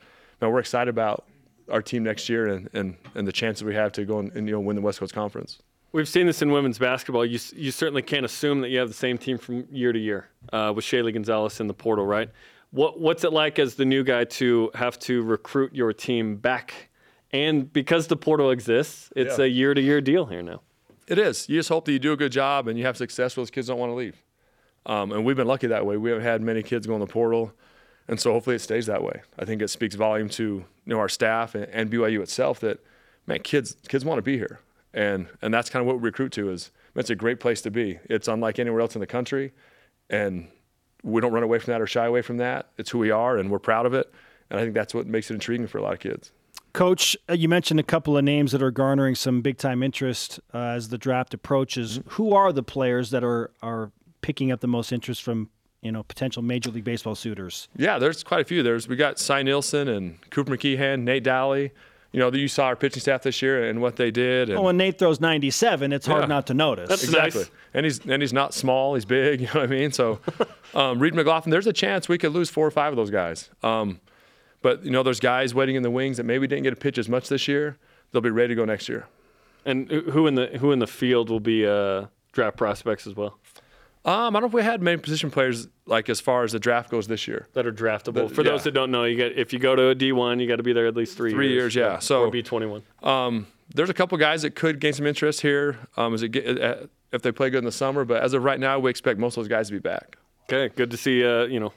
[0.42, 1.26] man, we're excited about
[1.70, 4.48] our team next year and, and, and the chances we have to go and, and
[4.48, 5.60] you know win the West Coast Conference.
[5.92, 7.26] We've seen this in women's basketball.
[7.26, 10.30] You, you certainly can't assume that you have the same team from year to year
[10.52, 12.30] uh, with Shaylee Gonzalez in the portal, right?
[12.72, 16.90] What, what's it like as the new guy to have to recruit your team back?
[17.32, 19.46] And because the portal exists, it's yeah.
[19.46, 20.62] a year to year deal here now.
[21.08, 21.48] It is.
[21.48, 23.68] You just hope that you do a good job and you have success those kids
[23.68, 24.22] don't want to leave.
[24.86, 25.98] Um, and we've been lucky that way.
[25.98, 27.54] We haven't had many kids go in the portal,
[28.08, 29.22] and so hopefully it stays that way.
[29.38, 32.80] I think it speaks volume to you know our staff and, and BYU itself that
[33.26, 34.60] man, kids kids want to be here,
[34.94, 37.72] and and that's kind of what we recruit to is it's a great place to
[37.72, 38.00] be.
[38.06, 39.54] It's unlike anywhere else in the country,
[40.10, 40.48] and
[41.04, 42.70] we don't run away from that or shy away from that.
[42.78, 44.12] It's who we are, and we're proud of it.
[44.50, 46.32] And I think that's what makes it intriguing for a lot of kids.
[46.74, 50.40] Coach, uh, you mentioned a couple of names that are garnering some big time interest
[50.54, 52.00] uh, as the draft approaches.
[52.00, 52.10] Mm-hmm.
[52.12, 53.92] Who are the players that are are
[54.22, 55.50] picking up the most interest from
[55.82, 57.68] you know potential Major League Baseball suitors?
[57.76, 58.64] Yeah, there's quite a few.
[58.64, 61.72] There's we got Cy Nielsen and Cooper McKeehan, Nate Dally.
[62.14, 64.50] You know, you saw our pitching staff this year and what they did.
[64.50, 66.28] And, oh, when Nate throws 97, it's hard yeah.
[66.28, 66.88] not to notice.
[66.88, 67.42] That's exactly.
[67.42, 67.52] Nice.
[67.74, 68.96] And he's and he's not small.
[68.96, 69.42] He's big.
[69.42, 69.92] You know what I mean?
[69.92, 70.20] So,
[70.74, 71.52] um, Reed McLaughlin.
[71.52, 73.50] There's a chance we could lose four or five of those guys.
[73.62, 74.00] Um,
[74.62, 76.98] but you know, there's guys waiting in the wings that maybe didn't get a pitch
[76.98, 77.78] as much this year.
[78.12, 79.06] They'll be ready to go next year.
[79.66, 83.38] And who in the who in the field will be uh, draft prospects as well?
[84.08, 86.60] Um, I don't know if we had many position players like as far as the
[86.60, 88.30] draft goes this year that are draftable.
[88.30, 88.52] The, For yeah.
[88.52, 90.56] those that don't know, you get if you go to a D one, you got
[90.56, 91.76] to be there at least three three years.
[91.76, 92.00] years yeah.
[92.00, 92.84] So or B twenty one.
[93.04, 95.78] Um, there's a couple guys that could gain some interest here.
[95.98, 96.76] Um, as it get, uh,
[97.12, 99.36] if they play good in the summer, but as of right now, we expect most
[99.36, 100.18] of those guys to be back.
[100.50, 101.26] Okay, good to see.
[101.26, 101.74] Uh, you know,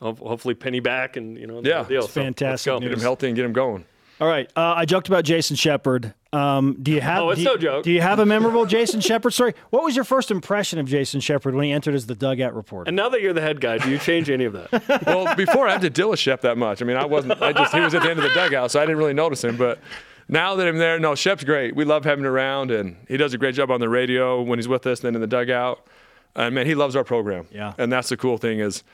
[0.00, 2.02] hopefully Penny back and you know yeah, deal.
[2.02, 2.80] So fantastic.
[2.80, 3.84] Get him healthy and get him going.
[4.22, 6.14] All right, uh, I joked about Jason Shepard.
[6.32, 7.24] Um, do you have?
[7.24, 7.82] Oh, it's do no joke.
[7.82, 9.52] Do you have a memorable Jason Shepard story?
[9.70, 12.88] What was your first impression of Jason Shepard when he entered as the dugout reporter?
[12.88, 15.02] And now that you're the head guy, do you change any of that?
[15.06, 16.80] well, before I had to deal with Shep that much.
[16.80, 17.42] I mean, I wasn't.
[17.42, 19.42] I just he was at the end of the dugout, so I didn't really notice
[19.42, 19.56] him.
[19.56, 19.80] But
[20.28, 21.74] now that I'm there, no, Shep's great.
[21.74, 24.56] We love having him around, and he does a great job on the radio when
[24.56, 25.84] he's with us, and then in the dugout.
[26.36, 27.48] And man, he loves our program.
[27.50, 27.74] Yeah.
[27.76, 28.84] And that's the cool thing is,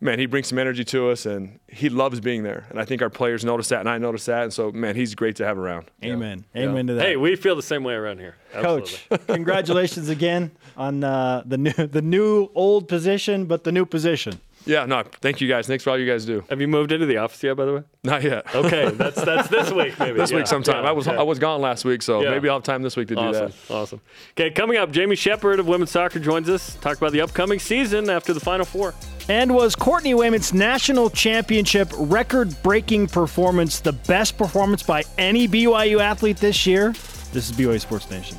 [0.00, 2.66] man, he brings some energy to us, and he loves being there.
[2.70, 4.44] And I think our players notice that, and I notice that.
[4.44, 5.90] And so, man, he's great to have around.
[6.00, 6.14] Yeah.
[6.14, 6.44] Amen.
[6.56, 7.02] Amen to that.
[7.02, 8.36] Hey, we feel the same way around here.
[8.54, 8.98] Absolutely.
[9.10, 14.40] Coach, congratulations again on uh, the new the new old position, but the new position.
[14.66, 15.66] Yeah, no, thank you guys.
[15.66, 16.44] Thanks for all you guys do.
[16.50, 17.82] Have you moved into the office yet, by the way?
[18.04, 18.54] Not yet.
[18.54, 20.18] Okay, that's that's this week maybe.
[20.18, 20.84] this Yeah, week sometime.
[20.84, 21.18] yeah, I was yeah.
[21.18, 22.30] I was gone last week, so Yeah.
[22.30, 23.74] maybe I'll have time this week to do Awesome, that.
[23.74, 24.00] awesome.
[24.32, 26.76] Okay, coming up, Jamie Shepard of women's soccer joins us.
[26.76, 28.94] Talk about the upcoming season after the Final Four.
[29.28, 36.00] And was Courtney Wayment's national championship record breaking performance the best performance by any BYU
[36.00, 36.92] athlete this year?
[37.32, 38.36] This is BYU Sports Nation.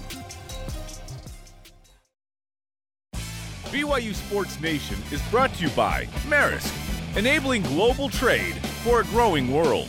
[3.72, 6.74] BYU Sports Nation is brought to you by Maersk,
[7.18, 9.88] enabling global trade for a growing world.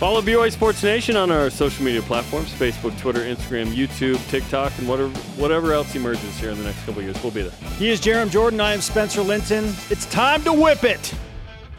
[0.00, 4.88] Follow BYU Sports Nation on our social media platforms Facebook, Twitter, Instagram, YouTube, TikTok, and
[4.88, 7.22] whatever, whatever else emerges here in the next couple years.
[7.22, 7.52] We'll be there.
[7.78, 8.60] He is Jerem Jordan.
[8.60, 9.72] I am Spencer Linton.
[9.88, 11.14] It's time to whip it.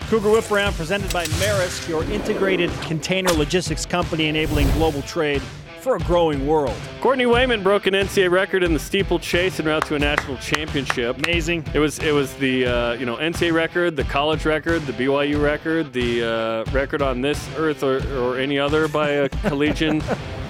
[0.07, 5.41] Cougar Whip Around presented by Maersk, your integrated container logistics company enabling global trade
[5.83, 6.75] for a growing world.
[7.01, 11.17] Courtney Wayment broke an NCAA record in the steeplechase en route to a national championship.
[11.25, 11.65] Amazing.
[11.73, 15.43] It was it was the uh, you know NCAA record, the college record, the BYU
[15.43, 20.01] record, the uh, record on this earth or, or any other by a collegian.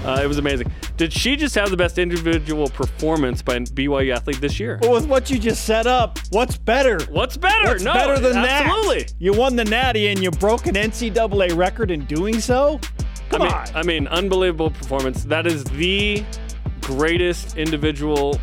[0.05, 0.71] Uh, it was amazing.
[0.97, 4.77] Did she just have the best individual performance by a BYU athlete this year?
[4.81, 6.99] But with what you just set up, what's better?
[7.05, 7.69] What's better?
[7.69, 9.03] What's no, better than absolutely.
[9.03, 9.13] that?
[9.17, 12.79] You won the Natty and you broke an NCAA record in doing so?
[13.33, 13.75] Come I mean, on.
[13.75, 15.23] I mean, unbelievable performance.
[15.23, 16.23] That is the
[16.81, 18.39] greatest individual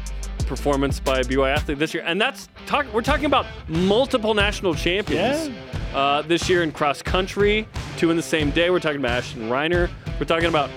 [0.46, 2.86] performance by a BYU athlete this year, and that's talk.
[2.92, 5.54] We're talking about multiple national champions
[5.94, 8.70] uh, this year in cross country, two in the same day.
[8.70, 9.88] We're talking about Ashton Reiner.
[10.18, 10.70] We're talking about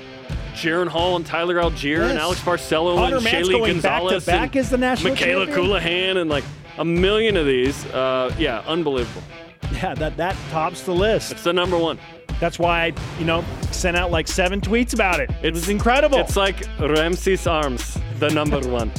[0.54, 4.56] Jaren Hall and Tyler Allgeier and Alex Barcelo Hunter and Mance Shaylee back Gonzalez back
[4.56, 5.68] and as the national Michaela champion?
[5.68, 6.44] Colohan and like
[6.78, 7.84] a million of these.
[7.88, 9.24] Uh, yeah, unbelievable.
[9.72, 11.32] yeah, that, that tops the list.
[11.32, 11.98] It's the number one.
[12.40, 15.30] That's why I, you know, sent out like seven tweets about it.
[15.42, 16.20] It was incredible.
[16.20, 18.92] It's like Ramses Arms, the number one.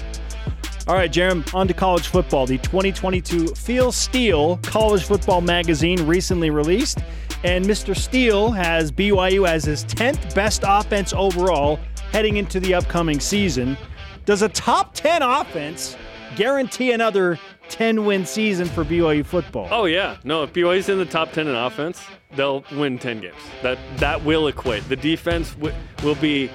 [0.87, 2.46] All right, Jerem, on to college football.
[2.46, 6.98] The 2022 Phil Steele College Football Magazine recently released,
[7.42, 7.96] and Mr.
[7.96, 11.80] Steele has BYU as his 10th best offense overall
[12.12, 13.78] heading into the upcoming season.
[14.26, 15.96] Does a top 10 offense
[16.37, 19.68] guarantee another 10 win season for BYU football?
[19.70, 20.42] Oh yeah, no.
[20.42, 22.04] If BYU's in the top ten in offense,
[22.37, 23.35] they'll win ten games.
[23.62, 24.88] That that will equate.
[24.88, 26.51] The defense w- will be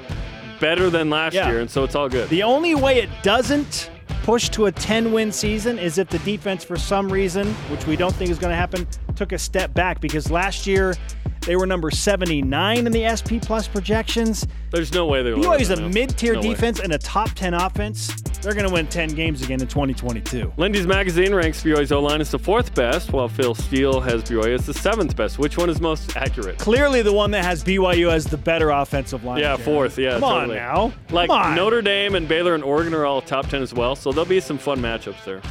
[0.59, 1.47] better than last Yeah.
[1.49, 2.27] year, and so it's all good.
[2.29, 3.89] The only way it doesn't
[4.23, 7.95] push to a 10 win season is if the defense, for some reason, which we
[7.95, 10.93] don't think is going to happen, took a step back because last year
[11.41, 14.45] they were number 79 in the SP Plus projections.
[14.71, 15.43] There's no way they will.
[15.43, 16.49] BYU's a mid tier No way.
[16.49, 18.21] defense and a top 10 offense.
[18.41, 20.53] They're going to win 10 games again in 2022.
[20.57, 24.53] Lindy's magazine ranks BYU's O line as the fourth best, while Phil Steele has BYU
[24.53, 25.39] as the seventh best.
[25.39, 26.57] Which one is most accurate?
[26.59, 29.39] Clearly, the one that has BYU as the better offensive line.
[29.39, 29.97] Yeah, fourth.
[29.97, 30.93] Yeah, Come on now.
[31.09, 31.55] Like on.
[31.55, 34.39] Notre Dame and Baylor and Oregon are all top ten as well, so there'll be
[34.39, 35.41] some fun matchups there.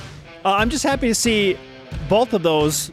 [0.45, 1.59] Uh, I'm just happy to see
[2.09, 2.91] both of those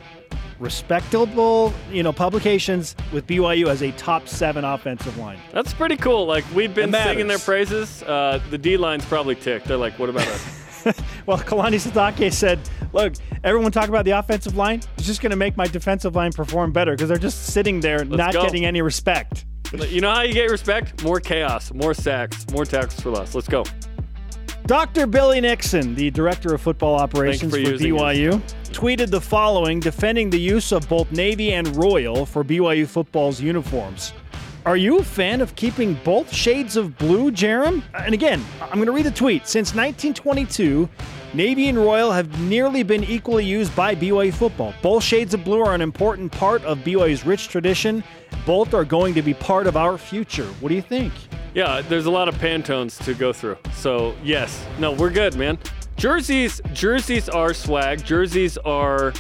[0.60, 5.40] respectable, you know, publications with BYU as a top seven offensive line.
[5.52, 6.26] That's pretty cool.
[6.26, 8.04] Like we've been singing their praises.
[8.04, 9.68] Uh, the D line's probably ticked.
[9.68, 10.62] They're like, "What about us?"
[11.26, 12.60] Well, Kalani Sitake said,
[12.94, 13.14] "Look,
[13.44, 14.82] everyone talk about the offensive line.
[14.98, 18.06] It's just going to make my defensive line perform better because they're just sitting there,
[18.06, 18.44] not go.
[18.44, 19.46] getting any respect."
[19.90, 21.04] you know how you get respect?
[21.04, 23.34] More chaos, more sacks, more tackles for less.
[23.34, 23.64] Let's go.
[24.66, 25.06] Dr.
[25.06, 30.40] Billy Nixon, the director of football operations for for, BYU, tweeted the following defending the
[30.40, 34.14] use of both Navy and Royal for BYU football's uniforms.
[34.66, 37.84] Are you a fan of keeping both shades of blue, Jerem?
[37.94, 39.46] And again, I'm going to read the tweet.
[39.48, 40.90] Since 1922,
[41.36, 44.74] Navy and Royal have nearly been equally used by BYU football.
[44.82, 48.06] Both shades of blue are an important part of BYU's rich tradition.
[48.46, 50.46] Both are going to be part of our future.
[50.62, 51.12] What do you think?
[51.54, 53.58] Yeah, there's a lot of Pantones to go through.
[53.74, 55.60] So yes, no, we're good, man.
[55.98, 58.06] Jerseys, jerseys are swag.
[58.06, 59.12] Jerseys are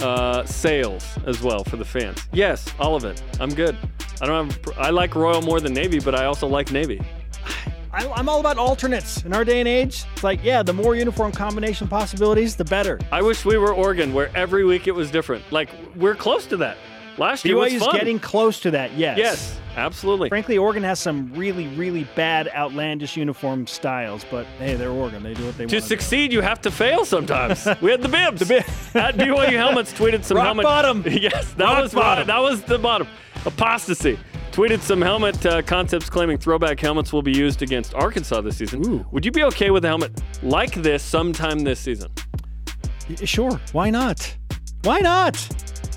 [0.00, 2.26] uh, sales as well for the fans.
[2.32, 3.22] Yes, all of it.
[3.38, 3.76] I'm good.
[4.20, 4.76] I don't have.
[4.76, 7.00] I like Royal more than Navy, but I also like Navy.
[7.92, 9.24] I, I'm all about alternates.
[9.24, 13.00] In our day and age, it's like, yeah, the more uniform combination possibilities, the better.
[13.10, 15.50] I wish we were Oregon, where every week it was different.
[15.50, 16.76] Like we're close to that.
[17.18, 17.92] Last year was fun.
[17.96, 19.18] getting close to that, yes.
[19.18, 20.28] yes, absolutely.
[20.28, 25.22] Frankly, Oregon has some really, really bad, outlandish uniform styles, but hey, they're Oregon.
[25.22, 25.70] They do what they want.
[25.70, 27.66] To succeed, you have to fail sometimes.
[27.82, 28.40] we had the bibs.
[28.40, 28.64] The bib-
[28.94, 30.64] At BYU helmets tweeted some Rock helmet.
[30.64, 31.04] bottom.
[31.10, 32.28] yes, that Rock was bottom.
[32.28, 33.08] That was the bottom.
[33.44, 34.18] Apostasy.
[34.52, 38.84] Tweeted some helmet uh, concepts claiming throwback helmets will be used against Arkansas this season.
[38.86, 39.06] Ooh.
[39.12, 42.10] Would you be okay with a helmet like this sometime this season?
[43.08, 43.60] Y- Sure.
[43.72, 44.36] Why not?
[44.82, 45.36] Why not?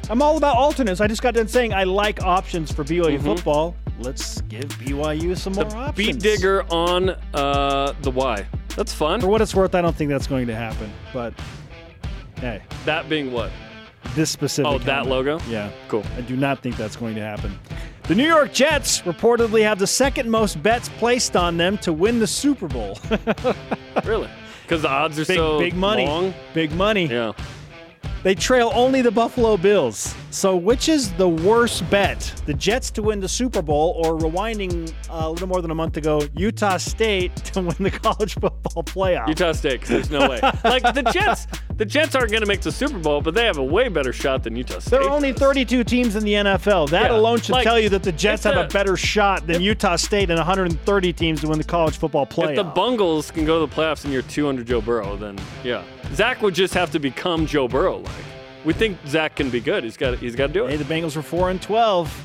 [0.09, 0.99] I'm all about alternates.
[1.01, 3.75] I just got done saying I like options for BYU football.
[3.99, 5.95] Let's give BYU some more options.
[5.95, 8.45] Beat digger on uh, the Y.
[8.75, 9.21] That's fun.
[9.21, 10.91] For what it's worth, I don't think that's going to happen.
[11.13, 11.33] But
[12.37, 13.51] hey, That being what?
[14.15, 14.69] this specific.
[14.71, 15.39] Oh, that logo?
[15.47, 15.71] Yeah.
[15.87, 16.03] Cool.
[16.17, 17.57] I do not think that's going to happen.
[18.05, 22.19] The New York Jets reportedly have the second most bets placed on them to win
[22.19, 22.97] the Super Bowl.
[24.03, 24.27] Really?
[24.63, 26.05] Because the odds are big, so big money.
[26.07, 26.33] long.
[26.55, 27.05] Big money.
[27.05, 27.33] Yeah.
[28.24, 30.15] They trail only the Buffalo Bills.
[30.32, 32.19] So, which is the worst bet?
[32.45, 35.76] The Jets to win the Super Bowl, or rewinding uh, a little more than a
[35.76, 39.28] month ago, Utah State to win the college football playoff?
[39.28, 40.39] Utah State, 'cause there's no way.
[40.63, 43.57] like the Jets, the Jets aren't going to make the Super Bowl, but they have
[43.57, 44.91] a way better shot than Utah State.
[44.91, 45.41] There are only does.
[45.41, 46.89] 32 teams in the NFL.
[46.89, 49.45] That Yeah, alone should like, tell you that the Jets have a the- better shot
[49.45, 52.51] than Utah State and 130 teams to win the college football playoff.
[52.51, 55.84] If the Bungles can go to the playoffs and you're 200 Joe Burrow, then yeah,
[56.13, 58.01] Zach would just have to become Joe Burrow.
[58.66, 59.84] We think Zach can be good.
[59.84, 60.72] He's got he's got to do it.
[60.72, 62.24] hey, the Bengals were 4 and 12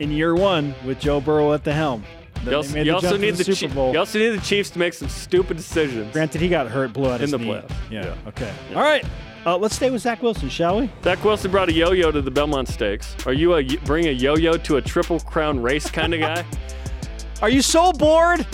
[0.00, 2.04] in year one with Joe Burrow at the helm.
[2.44, 3.92] You also, you the also the, Chief- Bowl.
[3.92, 6.12] you also need the Chiefs to make some stupid decisions.
[6.12, 7.46] Granted, he got hurt, blew out his the knee.
[7.46, 7.70] playoffs.
[7.88, 8.06] Yeah.
[8.06, 8.28] Yeah.
[8.28, 8.52] Okay.
[8.74, 9.04] All right.
[9.46, 10.90] Uh, let's stay with Zach Wilson, shall we?
[11.04, 13.14] Zach Wilson brought a yo-yo to the Belmont Stakes.
[13.26, 16.44] Are you a y- bring a yo-yo to a triple crown race kind of guy?
[17.42, 18.44] Are you so bored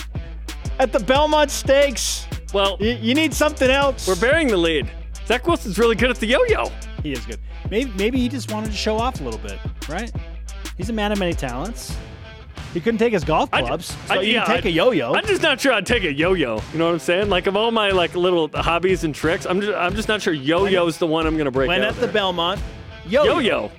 [0.78, 2.26] at the Belmont Stakes?
[2.52, 4.06] well, You, you need something else.
[4.06, 4.90] we're bearing the lead.
[5.26, 6.70] Zach Wilson's really good at the yo-yo.
[7.02, 7.38] He is good.
[7.70, 10.10] Maybe maybe he just wanted to show off a little bit, right?
[10.76, 11.96] He's a man of many talents.
[12.74, 15.14] He couldn't take his golf clubs, I- so you yeah, can take I- a yo-yo.
[15.14, 16.60] I'm just not sure I'd take a yo-yo.
[16.72, 17.28] You know what I'm saying?
[17.30, 20.32] Like of all my like little hobbies and tricks, I'm just I'm just not sure
[20.34, 22.08] yo-yo is the one I'm gonna break when at the.
[22.08, 22.60] Belmont,
[23.06, 23.34] yo-yo.
[23.38, 23.70] yo-yo.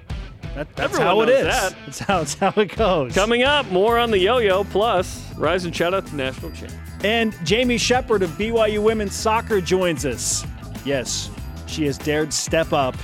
[0.55, 1.43] That- that's Everyone how it is.
[1.45, 1.75] that.
[1.85, 3.13] That's how, how it goes.
[3.13, 4.63] Coming up, more on the yo-yo.
[4.63, 6.73] Plus, rise and shout out to national champ.
[7.03, 10.45] And Jamie Shepard of BYU Women's Soccer joins us.
[10.83, 11.29] Yes,
[11.69, 12.95] she has dared step up,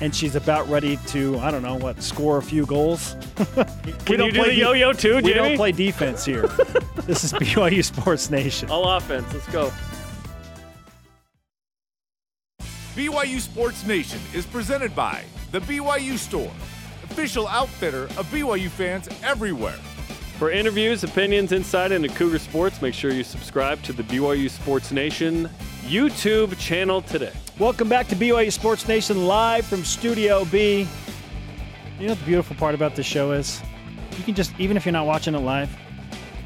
[0.00, 3.16] and she's about ready to, I don't know, what, score a few goals?
[4.04, 6.42] Can you do the yo-yo too, We don't play defense here.
[7.04, 8.70] this is BYU Sports Nation.
[8.70, 9.32] All offense.
[9.32, 9.72] Let's go.
[12.94, 16.50] BYU Sports Nation is presented by The BYU Store,
[17.04, 19.78] official outfitter of BYU fans everywhere.
[20.38, 24.92] For interviews, opinions, insight into Cougar sports, make sure you subscribe to the BYU Sports
[24.92, 25.48] Nation
[25.86, 27.32] YouTube channel today.
[27.58, 30.86] Welcome back to BYU Sports Nation live from Studio B.
[31.98, 33.62] You know what the beautiful part about this show is?
[34.18, 35.74] You can just, even if you're not watching it live,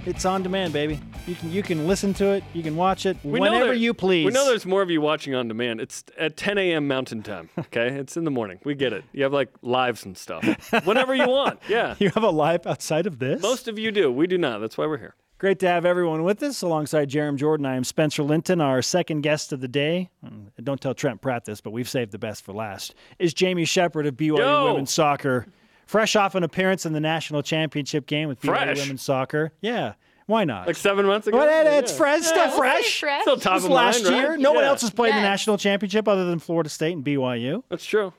[0.07, 1.01] it's on demand, baby.
[1.27, 3.93] You can you can listen to it, you can watch it We whenever there- you
[3.93, 4.25] please.
[4.25, 5.81] We know there's more of you watching on demand.
[5.81, 6.89] It's at 10 a.m.
[6.89, 7.51] Mountain Time.
[7.59, 8.59] Okay, it's in the morning.
[8.65, 9.05] We get it.
[9.13, 10.45] You have like lives and stuff.
[10.85, 11.61] Whenever you want.
[11.69, 11.95] Yeah.
[11.99, 13.43] you have a life outside of this.
[13.43, 14.11] Most of you do.
[14.11, 14.61] We do not.
[14.61, 15.15] That's why we're here.
[15.41, 16.61] Great to have everyone with us.
[16.61, 18.61] Alongside Jerem Jordan, I am Spencer Linton.
[18.61, 22.13] Our second guest of the day, um, don't tell Trent Pratt this, but we've saved
[22.13, 24.67] the best for last, is Jamie Shepard of BYU Yo!
[24.67, 25.47] Women's Soccer.
[25.87, 28.79] Fresh off an appearance in the national championship game with BYU Fresh?
[28.81, 29.53] Women's Soccer.
[29.63, 29.95] Yeah,
[30.27, 30.67] why not?
[30.67, 31.39] Like seven months ago.
[31.39, 31.79] Well, it- Yeah.
[31.79, 33.01] it's fresh, still we'll fresh.
[33.01, 33.23] fresh.
[33.23, 34.23] Still top This of last mind, right?
[34.23, 37.63] year, no one else has played the national championship other than Florida State and BYU.
[37.71, 38.13] That's true.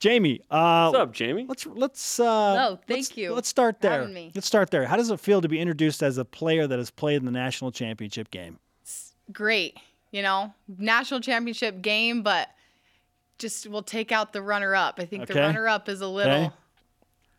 [0.00, 1.44] Jamie, uh, What's up, Jamie?
[1.48, 2.20] Let's let's.
[2.20, 4.06] Uh, No, thank let's- you Let's start there.
[4.06, 4.30] me.
[4.34, 4.86] Let's start there.
[4.86, 7.32] How does it feel to be introduced as a player that has played in the
[7.32, 8.58] national championship game?
[9.32, 9.76] Great.
[10.12, 12.48] You know, national championship game, but
[13.38, 14.94] just we'll take out the runner up.
[14.98, 16.50] I think the runner up is a little Okay.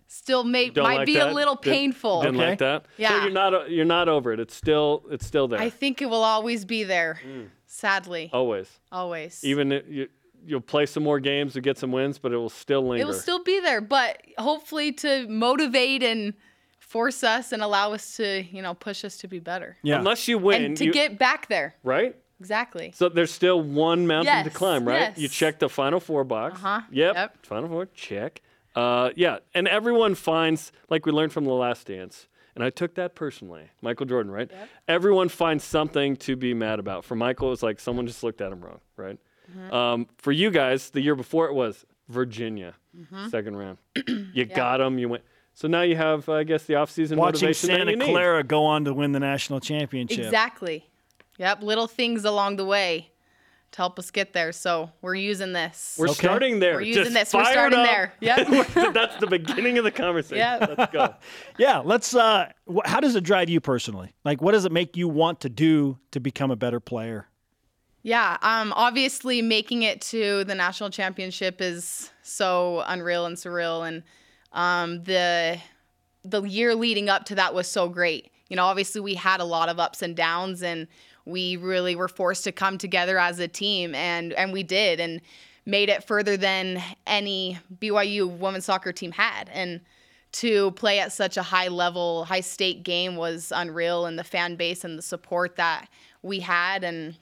[0.08, 1.30] still may, Don't might like be that?
[1.30, 2.22] a little Didn't- painful.
[2.24, 2.50] Didn't Okay.
[2.50, 2.84] like that.
[2.84, 3.22] So Yeah.
[3.24, 4.40] you're not you're not over it.
[4.42, 5.60] It's still it's still there.
[5.62, 7.22] I think it will always be there.
[7.66, 8.30] Sadly.
[8.34, 8.70] Always.
[8.92, 9.44] Always.
[9.46, 10.10] Even it, you,
[10.46, 13.02] you'll play some more games to get some wins, but it will still linger.
[13.04, 16.34] it will still be there, but hopefully to motivate and
[16.80, 19.78] force us and allow us to, you know, push us to be better.
[19.84, 19.98] Yeah.
[20.00, 21.76] Unless you win, and to you- get back there.
[21.84, 22.16] right.
[22.42, 22.94] Exactly.
[22.96, 25.02] So there's still one mountain to climb, right?
[25.10, 25.18] yes.
[25.18, 26.56] You check the final four box.
[26.56, 27.16] Uh-huh, Yep.
[27.16, 27.46] yep.
[27.46, 28.42] Final four, check.
[28.74, 32.96] Uh, yeah, and everyone finds, like we learned from the last dance, and I took
[32.96, 33.64] that personally.
[33.82, 34.50] Michael Jordan, right?
[34.50, 34.70] Yep.
[34.88, 37.04] Everyone finds something to be mad about.
[37.04, 39.18] For Michael, it's like someone just looked at him wrong, right?
[39.50, 39.74] Mm-hmm.
[39.74, 43.30] Um, for you guys, the year before it was Virginia, Mm-hmm.
[43.30, 43.78] second round.
[44.34, 44.98] you got them.
[44.98, 45.24] You went.
[45.54, 48.10] So now you have, I guess, the offseason Watching motivation that Santa you need.
[48.10, 50.26] Clara go on to win the national championship.
[50.26, 50.86] Exactly.
[51.38, 51.62] Yep.
[51.64, 53.10] Little things along the way
[53.74, 54.52] to help us get there.
[54.52, 55.96] So we're using this.
[56.00, 56.14] We're Okay.
[56.16, 56.76] starting there.
[56.76, 57.34] We're using Just this.
[57.34, 57.86] We're starting up.
[57.86, 58.14] there.
[58.22, 58.48] Yep.
[58.94, 60.38] That's the beginning of the conversation.
[60.38, 60.66] Yeah.
[60.78, 61.14] Let's go.
[61.60, 62.16] Yeah, let's.
[62.16, 64.14] Uh, wh- how does it drive you personally?
[64.26, 67.28] Like, what does it make you want to do to become a better player?
[68.02, 68.38] Yeah.
[68.42, 68.74] Um.
[68.76, 74.04] Obviously, making it to the national championship is so unreal and surreal, and
[74.52, 75.60] um the
[76.24, 78.32] the year leading up to that was so great.
[78.50, 80.88] You know, obviously we had a lot of ups and downs and
[81.26, 85.22] we really were forced to come together as a team and and we did and
[85.66, 89.50] made it further than any BYU women's soccer team had.
[89.54, 89.82] And
[90.32, 94.56] to play at such a high level, high stake game was unreal and the fan
[94.56, 95.88] base and the support that
[96.22, 97.18] we had and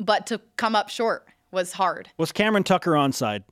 [0.00, 2.08] but to come up short was hard.
[2.18, 3.42] Was Cameron Tucker onside?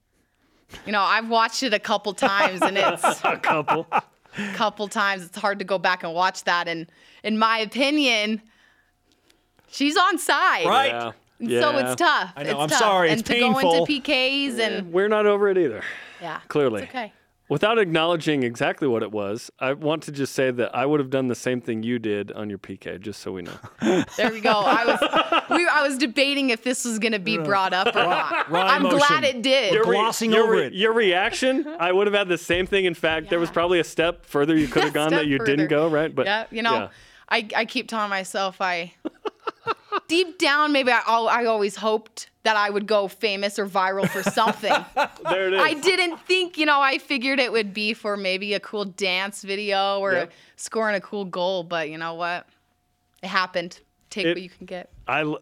[0.87, 3.87] You know, I've watched it a couple times and it's a couple.
[4.55, 5.25] couple times.
[5.25, 6.69] It's hard to go back and watch that.
[6.69, 6.87] And
[7.25, 8.43] in my opinion,
[9.69, 10.67] she's on side.
[10.67, 10.89] Right.
[10.93, 11.13] Yeah.
[11.41, 11.61] Yeah.
[11.61, 12.33] So it's tough.
[12.37, 12.79] I know, It's I'm tough.
[12.79, 13.61] sorry, And it's to painful.
[13.63, 15.83] go into PKs and We're not over it either.
[16.21, 16.83] yeah, Clearly.
[16.83, 17.13] it's okay.
[17.49, 21.09] Without acknowledging exactly what it was, I want to just say that I would have
[21.09, 23.57] done the same thing you did on your PK, just so we know.
[24.17, 24.51] There we go.
[24.51, 28.01] I was we, I was debating if this was going to be brought up or
[28.01, 28.51] not.
[28.51, 29.73] raw I'm glad it did.
[29.73, 30.75] You're glossing your over re- it.
[30.75, 32.85] Your reaction, I would have had the same thing.
[32.85, 35.57] In fact, there was probably a step further you could have gone that you further.
[35.57, 36.15] didn't go, right?
[36.15, 36.89] But yeah, you know, yeah.
[37.31, 38.93] I, I keep telling myself I
[40.09, 44.23] deep down maybe I, I always hoped that I would go famous or viral for
[44.23, 44.73] something.
[45.31, 45.61] there it is.
[45.61, 49.43] I didn't think, you know, I figured it would be for maybe a cool dance
[49.43, 50.33] video or Yep.
[50.57, 52.47] scoring a cool goal, but you know what?
[53.23, 53.81] It happened.
[54.09, 54.91] Take It- what you can get.
[55.07, 55.35] I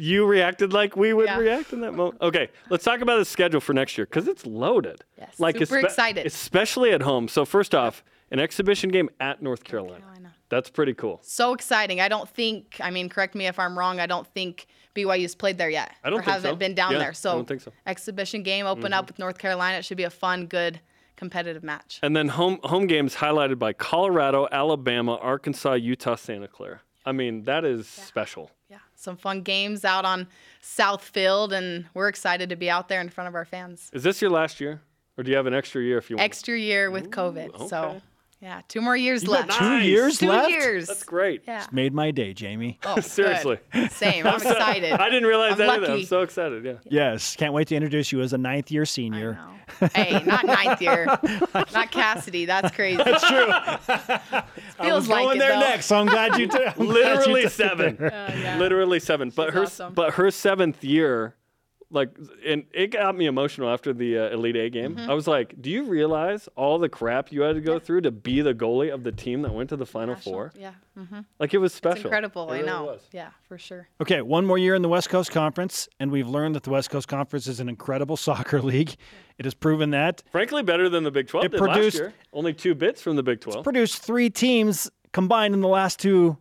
[0.00, 1.38] you reacted like we would Yeah.
[1.38, 2.20] react in that moment.
[2.22, 5.02] Okay, let's talk about the schedule for next year because it's loaded.
[5.18, 6.24] Yes, like super excited.
[6.26, 7.26] especially at home.
[7.28, 10.00] So first off, an exhibition game at North Carolina.
[10.00, 10.17] Carolina.
[10.48, 11.20] That's pretty cool.
[11.22, 12.00] So exciting.
[12.00, 15.58] I don't think, I mean, correct me if I'm wrong, I don't think BYU's played
[15.58, 15.94] there yet.
[16.02, 16.56] I don't or think haven't so.
[16.56, 17.08] been down Yeah, there.
[17.10, 17.70] I don't think so.
[17.70, 17.88] Mm-hmm.
[17.88, 19.78] exhibition game, open up with North Carolina.
[19.78, 20.80] It should be a fun, good,
[21.16, 22.00] competitive match.
[22.02, 26.80] And then home home games highlighted by Colorado, Alabama, Arkansas, Utah, Santa Clara.
[27.04, 28.50] I mean, that is special.
[28.68, 30.28] Yeah, some fun games out on
[30.60, 33.90] South Field, and we're excited to be out there in front of our fans.
[33.92, 34.82] Is this your last year,
[35.16, 36.24] or do you have an extra year if you want?
[36.24, 37.68] Extra year with COVID.
[37.68, 38.00] So, okay.
[38.40, 39.58] Yeah, two more years You got left.
[39.58, 39.84] two Nice.
[39.86, 40.50] years Two left.
[40.50, 40.86] years.
[40.86, 41.42] That's great.
[41.46, 41.66] Yeah.
[41.72, 42.78] Made my day, Jamie.
[42.84, 43.04] Oh, good.
[43.04, 43.58] Seriously.
[43.90, 44.26] Same.
[44.28, 44.92] I'm excited.
[44.92, 45.92] I didn't realize I'm that either.
[45.92, 46.64] I'm so excited.
[46.64, 46.74] Yeah.
[46.84, 49.32] Yes, can't wait to introduce you as a ninth year I senior.
[49.80, 49.88] know.
[49.94, 51.06] hey, not ninth year.
[51.54, 52.44] not Cassidy.
[52.46, 53.02] That's crazy.
[53.02, 53.50] That's true.
[54.82, 55.60] Feels like Going it, there though.
[55.60, 56.68] next, so I'm glad you did.
[56.68, 57.96] I'm glad you Literally seven.
[57.98, 58.34] there.
[58.38, 58.56] yeah.
[58.58, 59.30] Literally seven.
[59.30, 59.94] But She's her awesome.
[59.94, 61.34] but her seventh year,
[61.90, 62.10] like,
[62.44, 64.94] and it got me emotional after the uh, Elite Eight game.
[64.96, 65.10] Mm-hmm.
[65.10, 68.10] I was like, do you realize all the crap you had to go through to
[68.10, 70.52] be the goalie of the team that went to the Final National- Four?
[70.58, 70.72] Yeah.
[70.96, 72.04] hmm Like it was It's special.
[72.06, 72.52] incredible.
[72.52, 72.84] It I know.
[72.84, 73.00] was.
[73.12, 73.88] Yeah, for sure.
[74.02, 76.90] Okay, one more year in the West Coast Conference, and we've learned that the West
[76.90, 78.94] Coast Conference is an incredible soccer league.
[79.38, 80.22] It has proven that.
[80.32, 82.14] Frankly, better than the Big 12 It did produced- last year.
[82.32, 83.64] Only two bits from the Big 12.
[83.64, 86.36] Produced three teams combined in the last two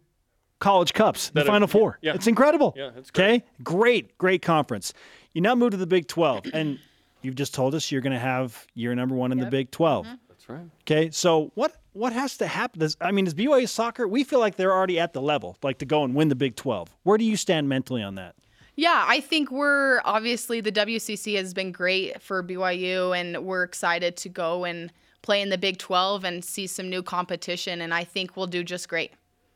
[0.59, 1.99] college cups, the That have- Final Four.
[2.01, 2.13] yeah.
[2.13, 2.73] It's incredible.
[2.77, 4.93] Yeah, it's Okay, great, great conference.
[5.33, 6.79] You now move to the Big 12, and
[7.21, 10.05] you've just told us you're going to have year number one in the Big 12.
[10.05, 10.15] Mm-hmm.
[10.29, 10.65] That's right.
[10.81, 12.79] Okay, so what what has to happen?
[12.79, 14.07] Does, I mean, does BYU soccer?
[14.07, 16.55] We feel like they're already at the level, like to go and win the Big
[16.55, 16.95] 12.
[17.03, 18.35] Where do you stand mentally on that?
[18.75, 24.15] Yeah, I think we're obviously the WCC has been great for BYU, and we're excited
[24.17, 24.91] to go and
[25.23, 27.81] play in the Big 12 and see some new competition.
[27.81, 29.13] And I think we'll do just great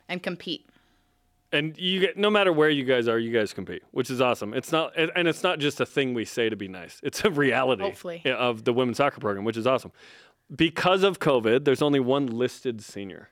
[0.09, 0.67] and compete.
[1.53, 4.53] And you get, no matter where you guys are, you guys compete, which is awesome.
[4.53, 6.99] It's not, and it's not just a thing we say to be nice.
[7.03, 8.21] It's a reality Hopefully.
[8.25, 9.91] of the women's soccer program, which is awesome.
[10.55, 13.29] Because of COVID, there's only one listed senior,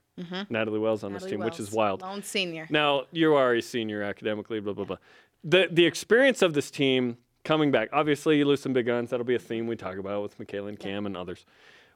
[0.49, 1.29] Natalie Wells, on this Mm-hmm.
[1.29, 2.01] Natalie team, which is wild.
[2.01, 2.67] Lone senior.
[2.69, 4.97] Now you are a senior academically, blah blah blah.
[5.43, 7.89] The the experience of this team coming back.
[7.93, 9.09] Obviously, you lose some big guns.
[9.11, 11.45] That'll be a theme we talk about with Michaela and Cam and others.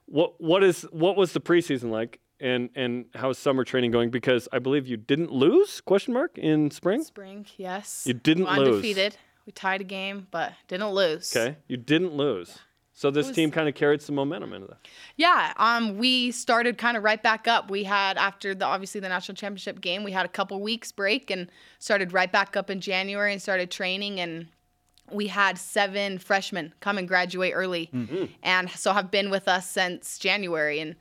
[0.06, 4.10] What what is what was the preseason like, and and how is summer training going?
[4.12, 7.02] Because I believe you didn't lose question mark in spring.
[7.04, 8.04] Spring, yes.
[8.06, 8.68] You didn't lose.
[8.68, 9.18] Undefeated.
[9.46, 11.36] We tied a game, but didn't lose.
[11.36, 12.60] Okay, you didn't lose.
[12.96, 14.78] So this was- team kind of carried some momentum into that.
[15.16, 17.72] Yeah, um, we started kind of right back up.
[17.72, 21.32] We had after the obviously the national championship game, we had a couple weeks break
[21.32, 24.48] and started right back up in January and started training and
[25.12, 27.90] we had seven freshmen come and graduate early,
[28.42, 30.80] and so have been with us since January.
[30.80, 30.96] And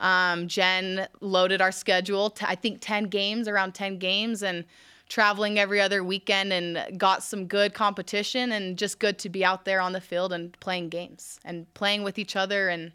[0.00, 2.30] um, Jen loaded our schedule.
[2.30, 4.64] To, I think ten games, around ten games, and
[5.08, 9.64] traveling every other weekend, and got some good competition, and just good to be out
[9.64, 12.92] there on the field and playing games and playing with each other, and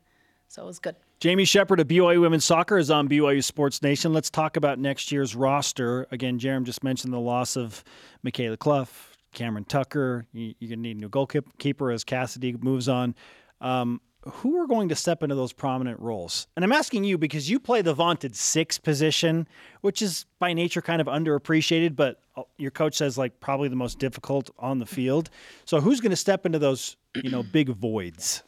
[0.47, 0.95] so it was good.
[1.21, 4.11] Jamie Shepard of BYU Women's Soccer is on BYU Sports Nation.
[4.11, 6.05] Let's talk about next year's roster.
[6.11, 7.83] Again, Jerem just mentioned the loss of
[8.21, 8.87] Michaela Colohan,
[9.33, 10.25] Cameron Tucker.
[10.33, 13.15] You, you're going to need a new goalkeeper as Cassidy moves on.
[13.61, 16.47] Um, who are going to step into those prominent roles?
[16.55, 19.47] And I'm asking you because you play the vaunted six position,
[19.81, 23.75] which is by nature kind of underappreciated, but uh, your coach says like probably the
[23.75, 25.29] most difficult on the field.
[25.65, 28.43] So who's going to step into those, you know, big voids?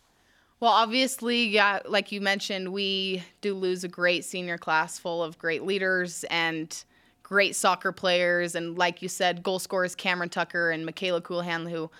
[0.60, 5.38] Well, obviously, yeah, like you mentioned, we do lose a great senior class full of
[5.38, 6.84] great leaders and
[7.22, 8.56] great soccer players.
[8.56, 11.92] And like you said, goal scorers Cameron Tucker and Michaela Colohan, who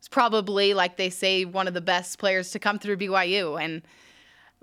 [0.00, 3.62] is probably, like they say, one of the best players to come through BYU.
[3.62, 3.82] And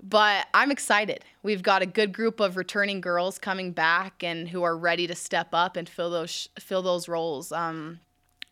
[0.02, 1.24] but I'm excited.
[1.42, 5.14] We've got a good group of returning girls coming back and who are ready to
[5.14, 7.50] step up and fill those fill those roles.
[7.50, 8.00] Um,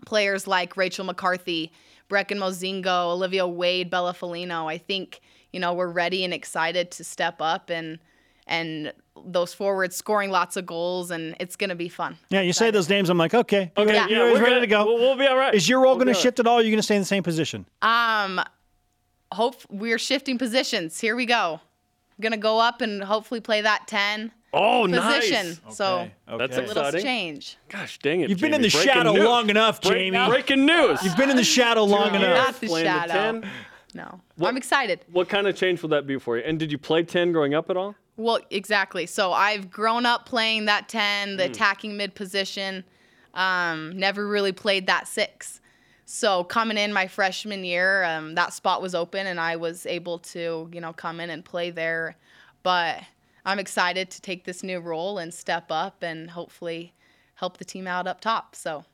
[0.04, 1.72] players like Rachel McCarthy,
[2.10, 4.70] Brecken Mozingo, Olivia Wade, Bella Felino.
[4.70, 5.20] I think
[5.52, 7.98] you know we're ready and excited to step up and
[8.46, 8.92] and
[9.24, 12.16] those forwards scoring lots of goals and it's going to be fun.
[12.30, 14.60] Yeah, you say those names, I'm like, okay, Okay, yeah, yeah, you're we're ready gonna-
[14.60, 14.84] to go.
[14.84, 15.54] We'll, we'll be all right.
[15.54, 16.56] Is your role We'll going to shift at all?
[16.56, 17.66] Or are you going to stay in the same position?
[17.82, 18.40] Um,
[19.32, 21.00] hope we're shifting positions.
[21.00, 21.60] Here we go.
[22.20, 25.58] gonna go up and hopefully play that ten Oh, position.
[25.66, 25.76] nice.
[25.76, 27.02] So That's a little exciting.
[27.02, 27.58] change.
[27.68, 28.30] Gosh dang it.
[28.30, 28.56] You've been Jamie.
[28.56, 29.24] in the Breaking shadow news.
[29.24, 30.26] long enough, Jamie.
[30.28, 31.02] Breaking news.
[31.02, 32.46] You've been in the shadow long Two enough.
[32.46, 33.12] Not the playing shadow.
[33.40, 33.50] 10.
[33.94, 35.00] No, I'm excited.
[35.10, 36.44] What kind of change will that be for you?
[36.46, 37.94] And did you play 10 growing up at all?
[38.16, 39.06] Well, exactly.
[39.06, 42.84] So I've grown up playing that 10, the attacking mid position.
[43.34, 45.60] Um, never really played that six.
[46.06, 50.18] So coming in my freshman year, um, that spot was open and I was able
[50.20, 52.16] to, you know, come in and play there.
[52.62, 53.02] But
[53.44, 56.94] I'm excited to take this new role and step up and hopefully
[57.34, 58.56] help the team out up top.
[58.56, 58.84] So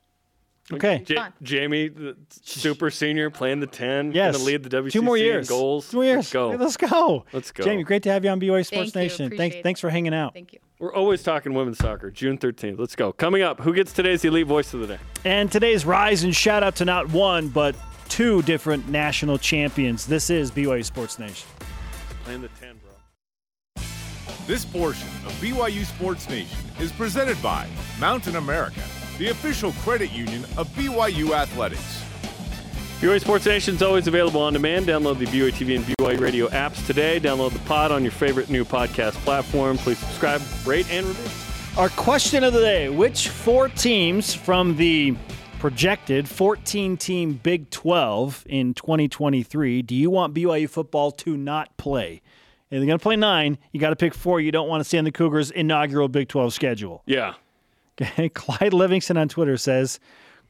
[0.72, 1.04] Okay.
[1.08, 1.32] Ja- Fun.
[1.42, 4.12] Jamie, the super senior, playing the 10.
[4.12, 4.36] Yes.
[4.36, 5.48] Going to lead the WCC Two more in years.
[5.48, 5.90] goals.
[5.90, 6.16] Two more years.
[6.18, 6.50] Let's go.
[6.50, 7.24] Let's go.
[7.32, 7.64] Let's go.
[7.64, 9.24] Jamie, great to have you on BYU Sports Thank you.
[9.24, 9.36] Nation.
[9.36, 9.62] Thanks, it.
[9.62, 10.34] thanks for hanging out.
[10.34, 10.60] thank you.
[10.78, 12.10] We're always talking women's soccer.
[12.10, 12.78] June 13th.
[12.78, 13.12] Let's go.
[13.12, 14.98] Coming up, who gets today's Elite Voice of the Day?
[15.24, 17.76] And today's rise and shout out to not one, but
[18.08, 20.06] two different national champions.
[20.06, 21.48] This is BYU Sports Nation.
[22.24, 23.82] Playing the 10, bro.
[24.46, 27.68] This portion of BYU Sports Nation is presented by
[28.00, 28.80] Mountain America,
[29.22, 32.02] the official credit union of BYU Athletics.
[33.00, 34.86] BYU Sports Nation is always available on demand.
[34.86, 37.20] Download the BYU TV and BYU Radio apps today.
[37.20, 39.78] Download the pod on your favorite new podcast platform.
[39.78, 41.30] Please subscribe, rate, and review.
[41.76, 45.14] Our question of the day Which four teams from the
[45.60, 52.22] projected 14 team Big 12 in 2023 do you want BYU football to not play?
[52.72, 54.84] If they're going to play nine, you got to pick four you don't want to
[54.88, 57.04] see on the Cougars' inaugural Big 12 schedule.
[57.06, 57.34] Yeah.
[58.00, 60.00] Okay, Clyde Livingston on Twitter says,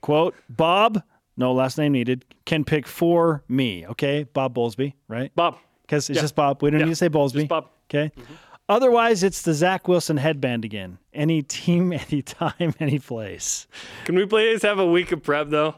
[0.01, 1.03] quote, Bob,
[1.37, 3.87] no last name needed, can pick for me.
[3.87, 5.35] Okay, Bob Bowlesby, right?
[5.35, 5.57] Bob.
[5.83, 6.23] Because it's Yeah.
[6.23, 6.63] just Bob.
[6.63, 7.33] We don't Yeah, need to say Bowlesby.
[7.35, 7.69] just Bob.
[7.91, 8.11] Okay.
[8.17, 8.35] Mm-hmm.
[8.69, 10.99] Otherwise, it's the Zach Wilson headband again.
[11.13, 13.67] Any team, any time, any place.
[14.05, 15.75] Can we please have a week of prep, though?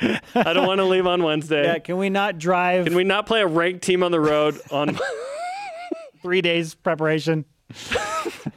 [0.00, 1.64] I don't want to leave on Wednesday.
[1.64, 4.58] Yeah, can we not drive Can we not play a ranked team on the road
[4.70, 4.96] on
[6.22, 7.44] three days preparation?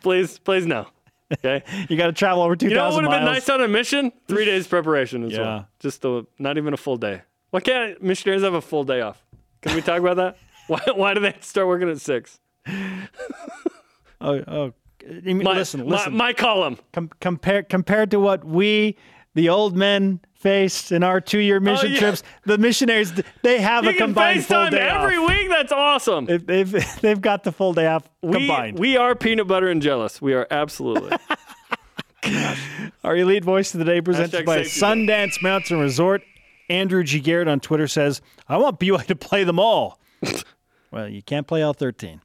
[0.02, 0.88] please please no.
[1.32, 1.64] Okay.
[1.90, 3.68] You got to travel over 2,000 You know what would have been nice on a
[3.68, 4.12] mission?
[4.28, 5.40] Three days preparation as Yeah.
[5.40, 5.68] well.
[5.80, 7.22] Just a, not even a full day.
[7.52, 9.24] Why can't missionaries have a full day off?
[9.62, 10.38] Can we talk about that?
[10.68, 12.40] Why, why do they start working at six?
[12.68, 14.74] oh, oh.
[15.26, 16.14] My, listen, my- listen.
[16.16, 16.78] My, column.
[16.94, 18.96] Com- compare, compared to what we,
[19.34, 22.00] the old men, faced in our two-year oh, mission Oh, yeah.
[22.00, 23.14] trips, the missionaries,
[23.44, 25.30] they have You a combined full day every off.
[25.30, 25.50] week.
[25.50, 26.26] That's awesome.
[26.26, 28.80] They've, they've, they've got the full day off we, combined.
[28.80, 30.22] we are peanut butter and jealous.
[30.22, 31.16] We are absolutely.
[33.04, 36.22] Our elite voice of the day presented Hashtag by Sundance Mountain Resort.
[36.70, 37.20] Andrew G.
[37.20, 40.00] Garrett on Twitter says, I want BYU to play them all.
[40.92, 42.22] well, you can't play all 13.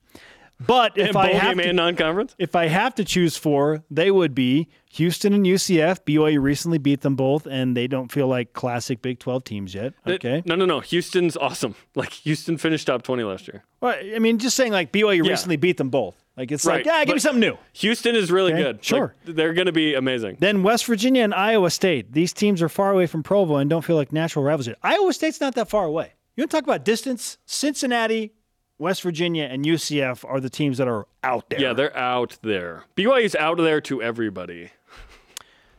[0.65, 2.35] But if and I have to, non-conference.
[2.39, 6.01] if I have to choose four, they would be Houston and UCF.
[6.07, 9.93] BYU recently beat them both, and they don't feel like classic Big 12 teams yet.
[10.07, 10.43] Okay.
[10.47, 10.81] No, no, no.
[10.81, 11.75] Houston's awesome.
[11.95, 13.65] Like Houston finished top twenty last year.
[13.81, 15.31] Well, I mean, just saying, like BYU Yeah.
[15.31, 16.23] recently beat them both.
[16.37, 17.57] Like it's Right, like, yeah, give me something new.
[17.75, 18.77] Houston is really Okay, good.
[18.77, 19.15] Like, sure.
[19.25, 20.37] they're going to be amazing.
[20.41, 22.13] Then West Virginia and Iowa State.
[22.13, 24.77] These teams are far away from Provo and don't feel like natural rivals yet.
[24.83, 26.13] Iowa State's not that far away.
[26.37, 27.39] You want to talk about distance?
[27.47, 28.33] Cincinnati,
[28.79, 31.61] West Virginia, and UCF are the teams that are out there.
[31.61, 32.85] Yeah, they're out there.
[32.97, 34.71] BYU's out there to everybody.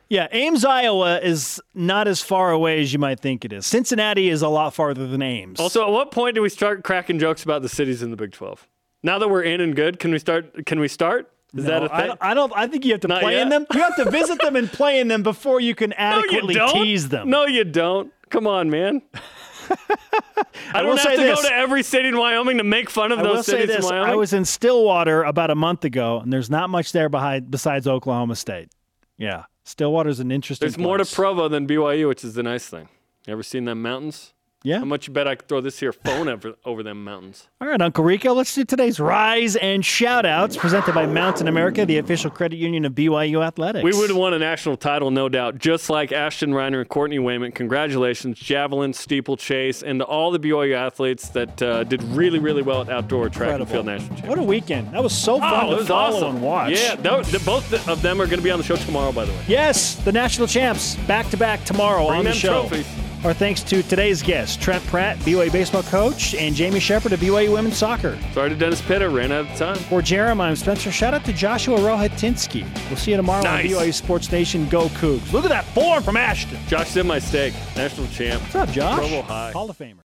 [0.09, 3.65] Yeah, Ames, Iowa is not as far away as you might think it is.
[3.65, 5.59] Cincinnati is a lot farther than Ames.
[5.59, 8.31] Also, at what point do we start cracking jokes about the cities in the Big
[8.31, 8.65] 12?
[9.03, 10.65] Now that we're in and good, can we start?
[10.65, 11.29] Can we start?
[11.53, 12.07] Is No, that a thing?
[12.07, 12.53] don't, I don't.
[12.55, 13.65] I think you have to Not play in them.
[13.73, 16.71] You have to visit them and play in them before you can no, adequately you
[16.71, 17.29] tease them.
[17.29, 18.11] No, you don't.
[18.29, 19.01] Come on, man.
[20.73, 21.41] I don't have to this.
[21.41, 23.83] go to every city in Wyoming to make fun of I those cities this: in
[23.85, 24.13] Wyoming.
[24.13, 27.87] I was in Stillwater about a month ago, and there's not much there behind besides
[27.87, 28.69] Oklahoma State.
[29.17, 30.67] Yeah, Stillwater's an interesting.
[30.67, 31.05] There's more to.
[31.05, 32.87] Provo than BYU, which is the nice thing.
[33.25, 34.33] You ever seen them mountains?
[34.67, 34.79] Yeah.
[34.79, 37.47] How much you bet I could throw this here phone over, over them mountains?
[37.61, 41.85] All right, Uncle Rico, let's do today's Rise and Shout Outs presented by Mountain America,
[41.85, 43.83] the official credit union of BYU Athletics.
[43.85, 47.17] We would have won a national title, no doubt, just like Ashton Reiner and Courtney
[47.17, 47.55] Wayment.
[47.55, 52.81] Congratulations, javelin, steeplechase, and to all the BYU athletes that uh, did really, really well
[52.81, 54.29] at outdoor track and field national championship.
[54.29, 54.91] What a weekend.
[54.93, 56.35] That was so fun Oh, it to was follow awesome.
[56.35, 56.71] and watch.
[56.73, 59.23] Yeah, that, the, both of them are going to be on the show tomorrow, by
[59.23, 59.43] the way.
[59.47, 62.67] Yes, the national champs back to back tomorrow Bring on the them show.
[62.67, 62.85] trophies.
[63.23, 67.51] Our thanks to today's guests, Trent Pratt, BYU baseball coach, and Jamie Shepard of BYU
[67.51, 68.17] women's soccer.
[68.33, 69.75] Sorry to Dennis Pitta, ran out of time.
[69.75, 70.91] For Jerem, I'm Spencer.
[70.91, 72.63] Shout out to Joshua Rohatinsky.
[72.89, 73.73] We'll see you tomorrow Nice.
[73.75, 74.69] on BYU Sports Nation.
[74.69, 75.31] Go Cougs.
[75.33, 76.59] Look at that form from Ashton.
[76.67, 78.41] Josh did my steak, national champ.
[78.43, 78.97] What's up, Josh?
[78.99, 79.51] Provo High.
[79.51, 79.95] Hall of Famer.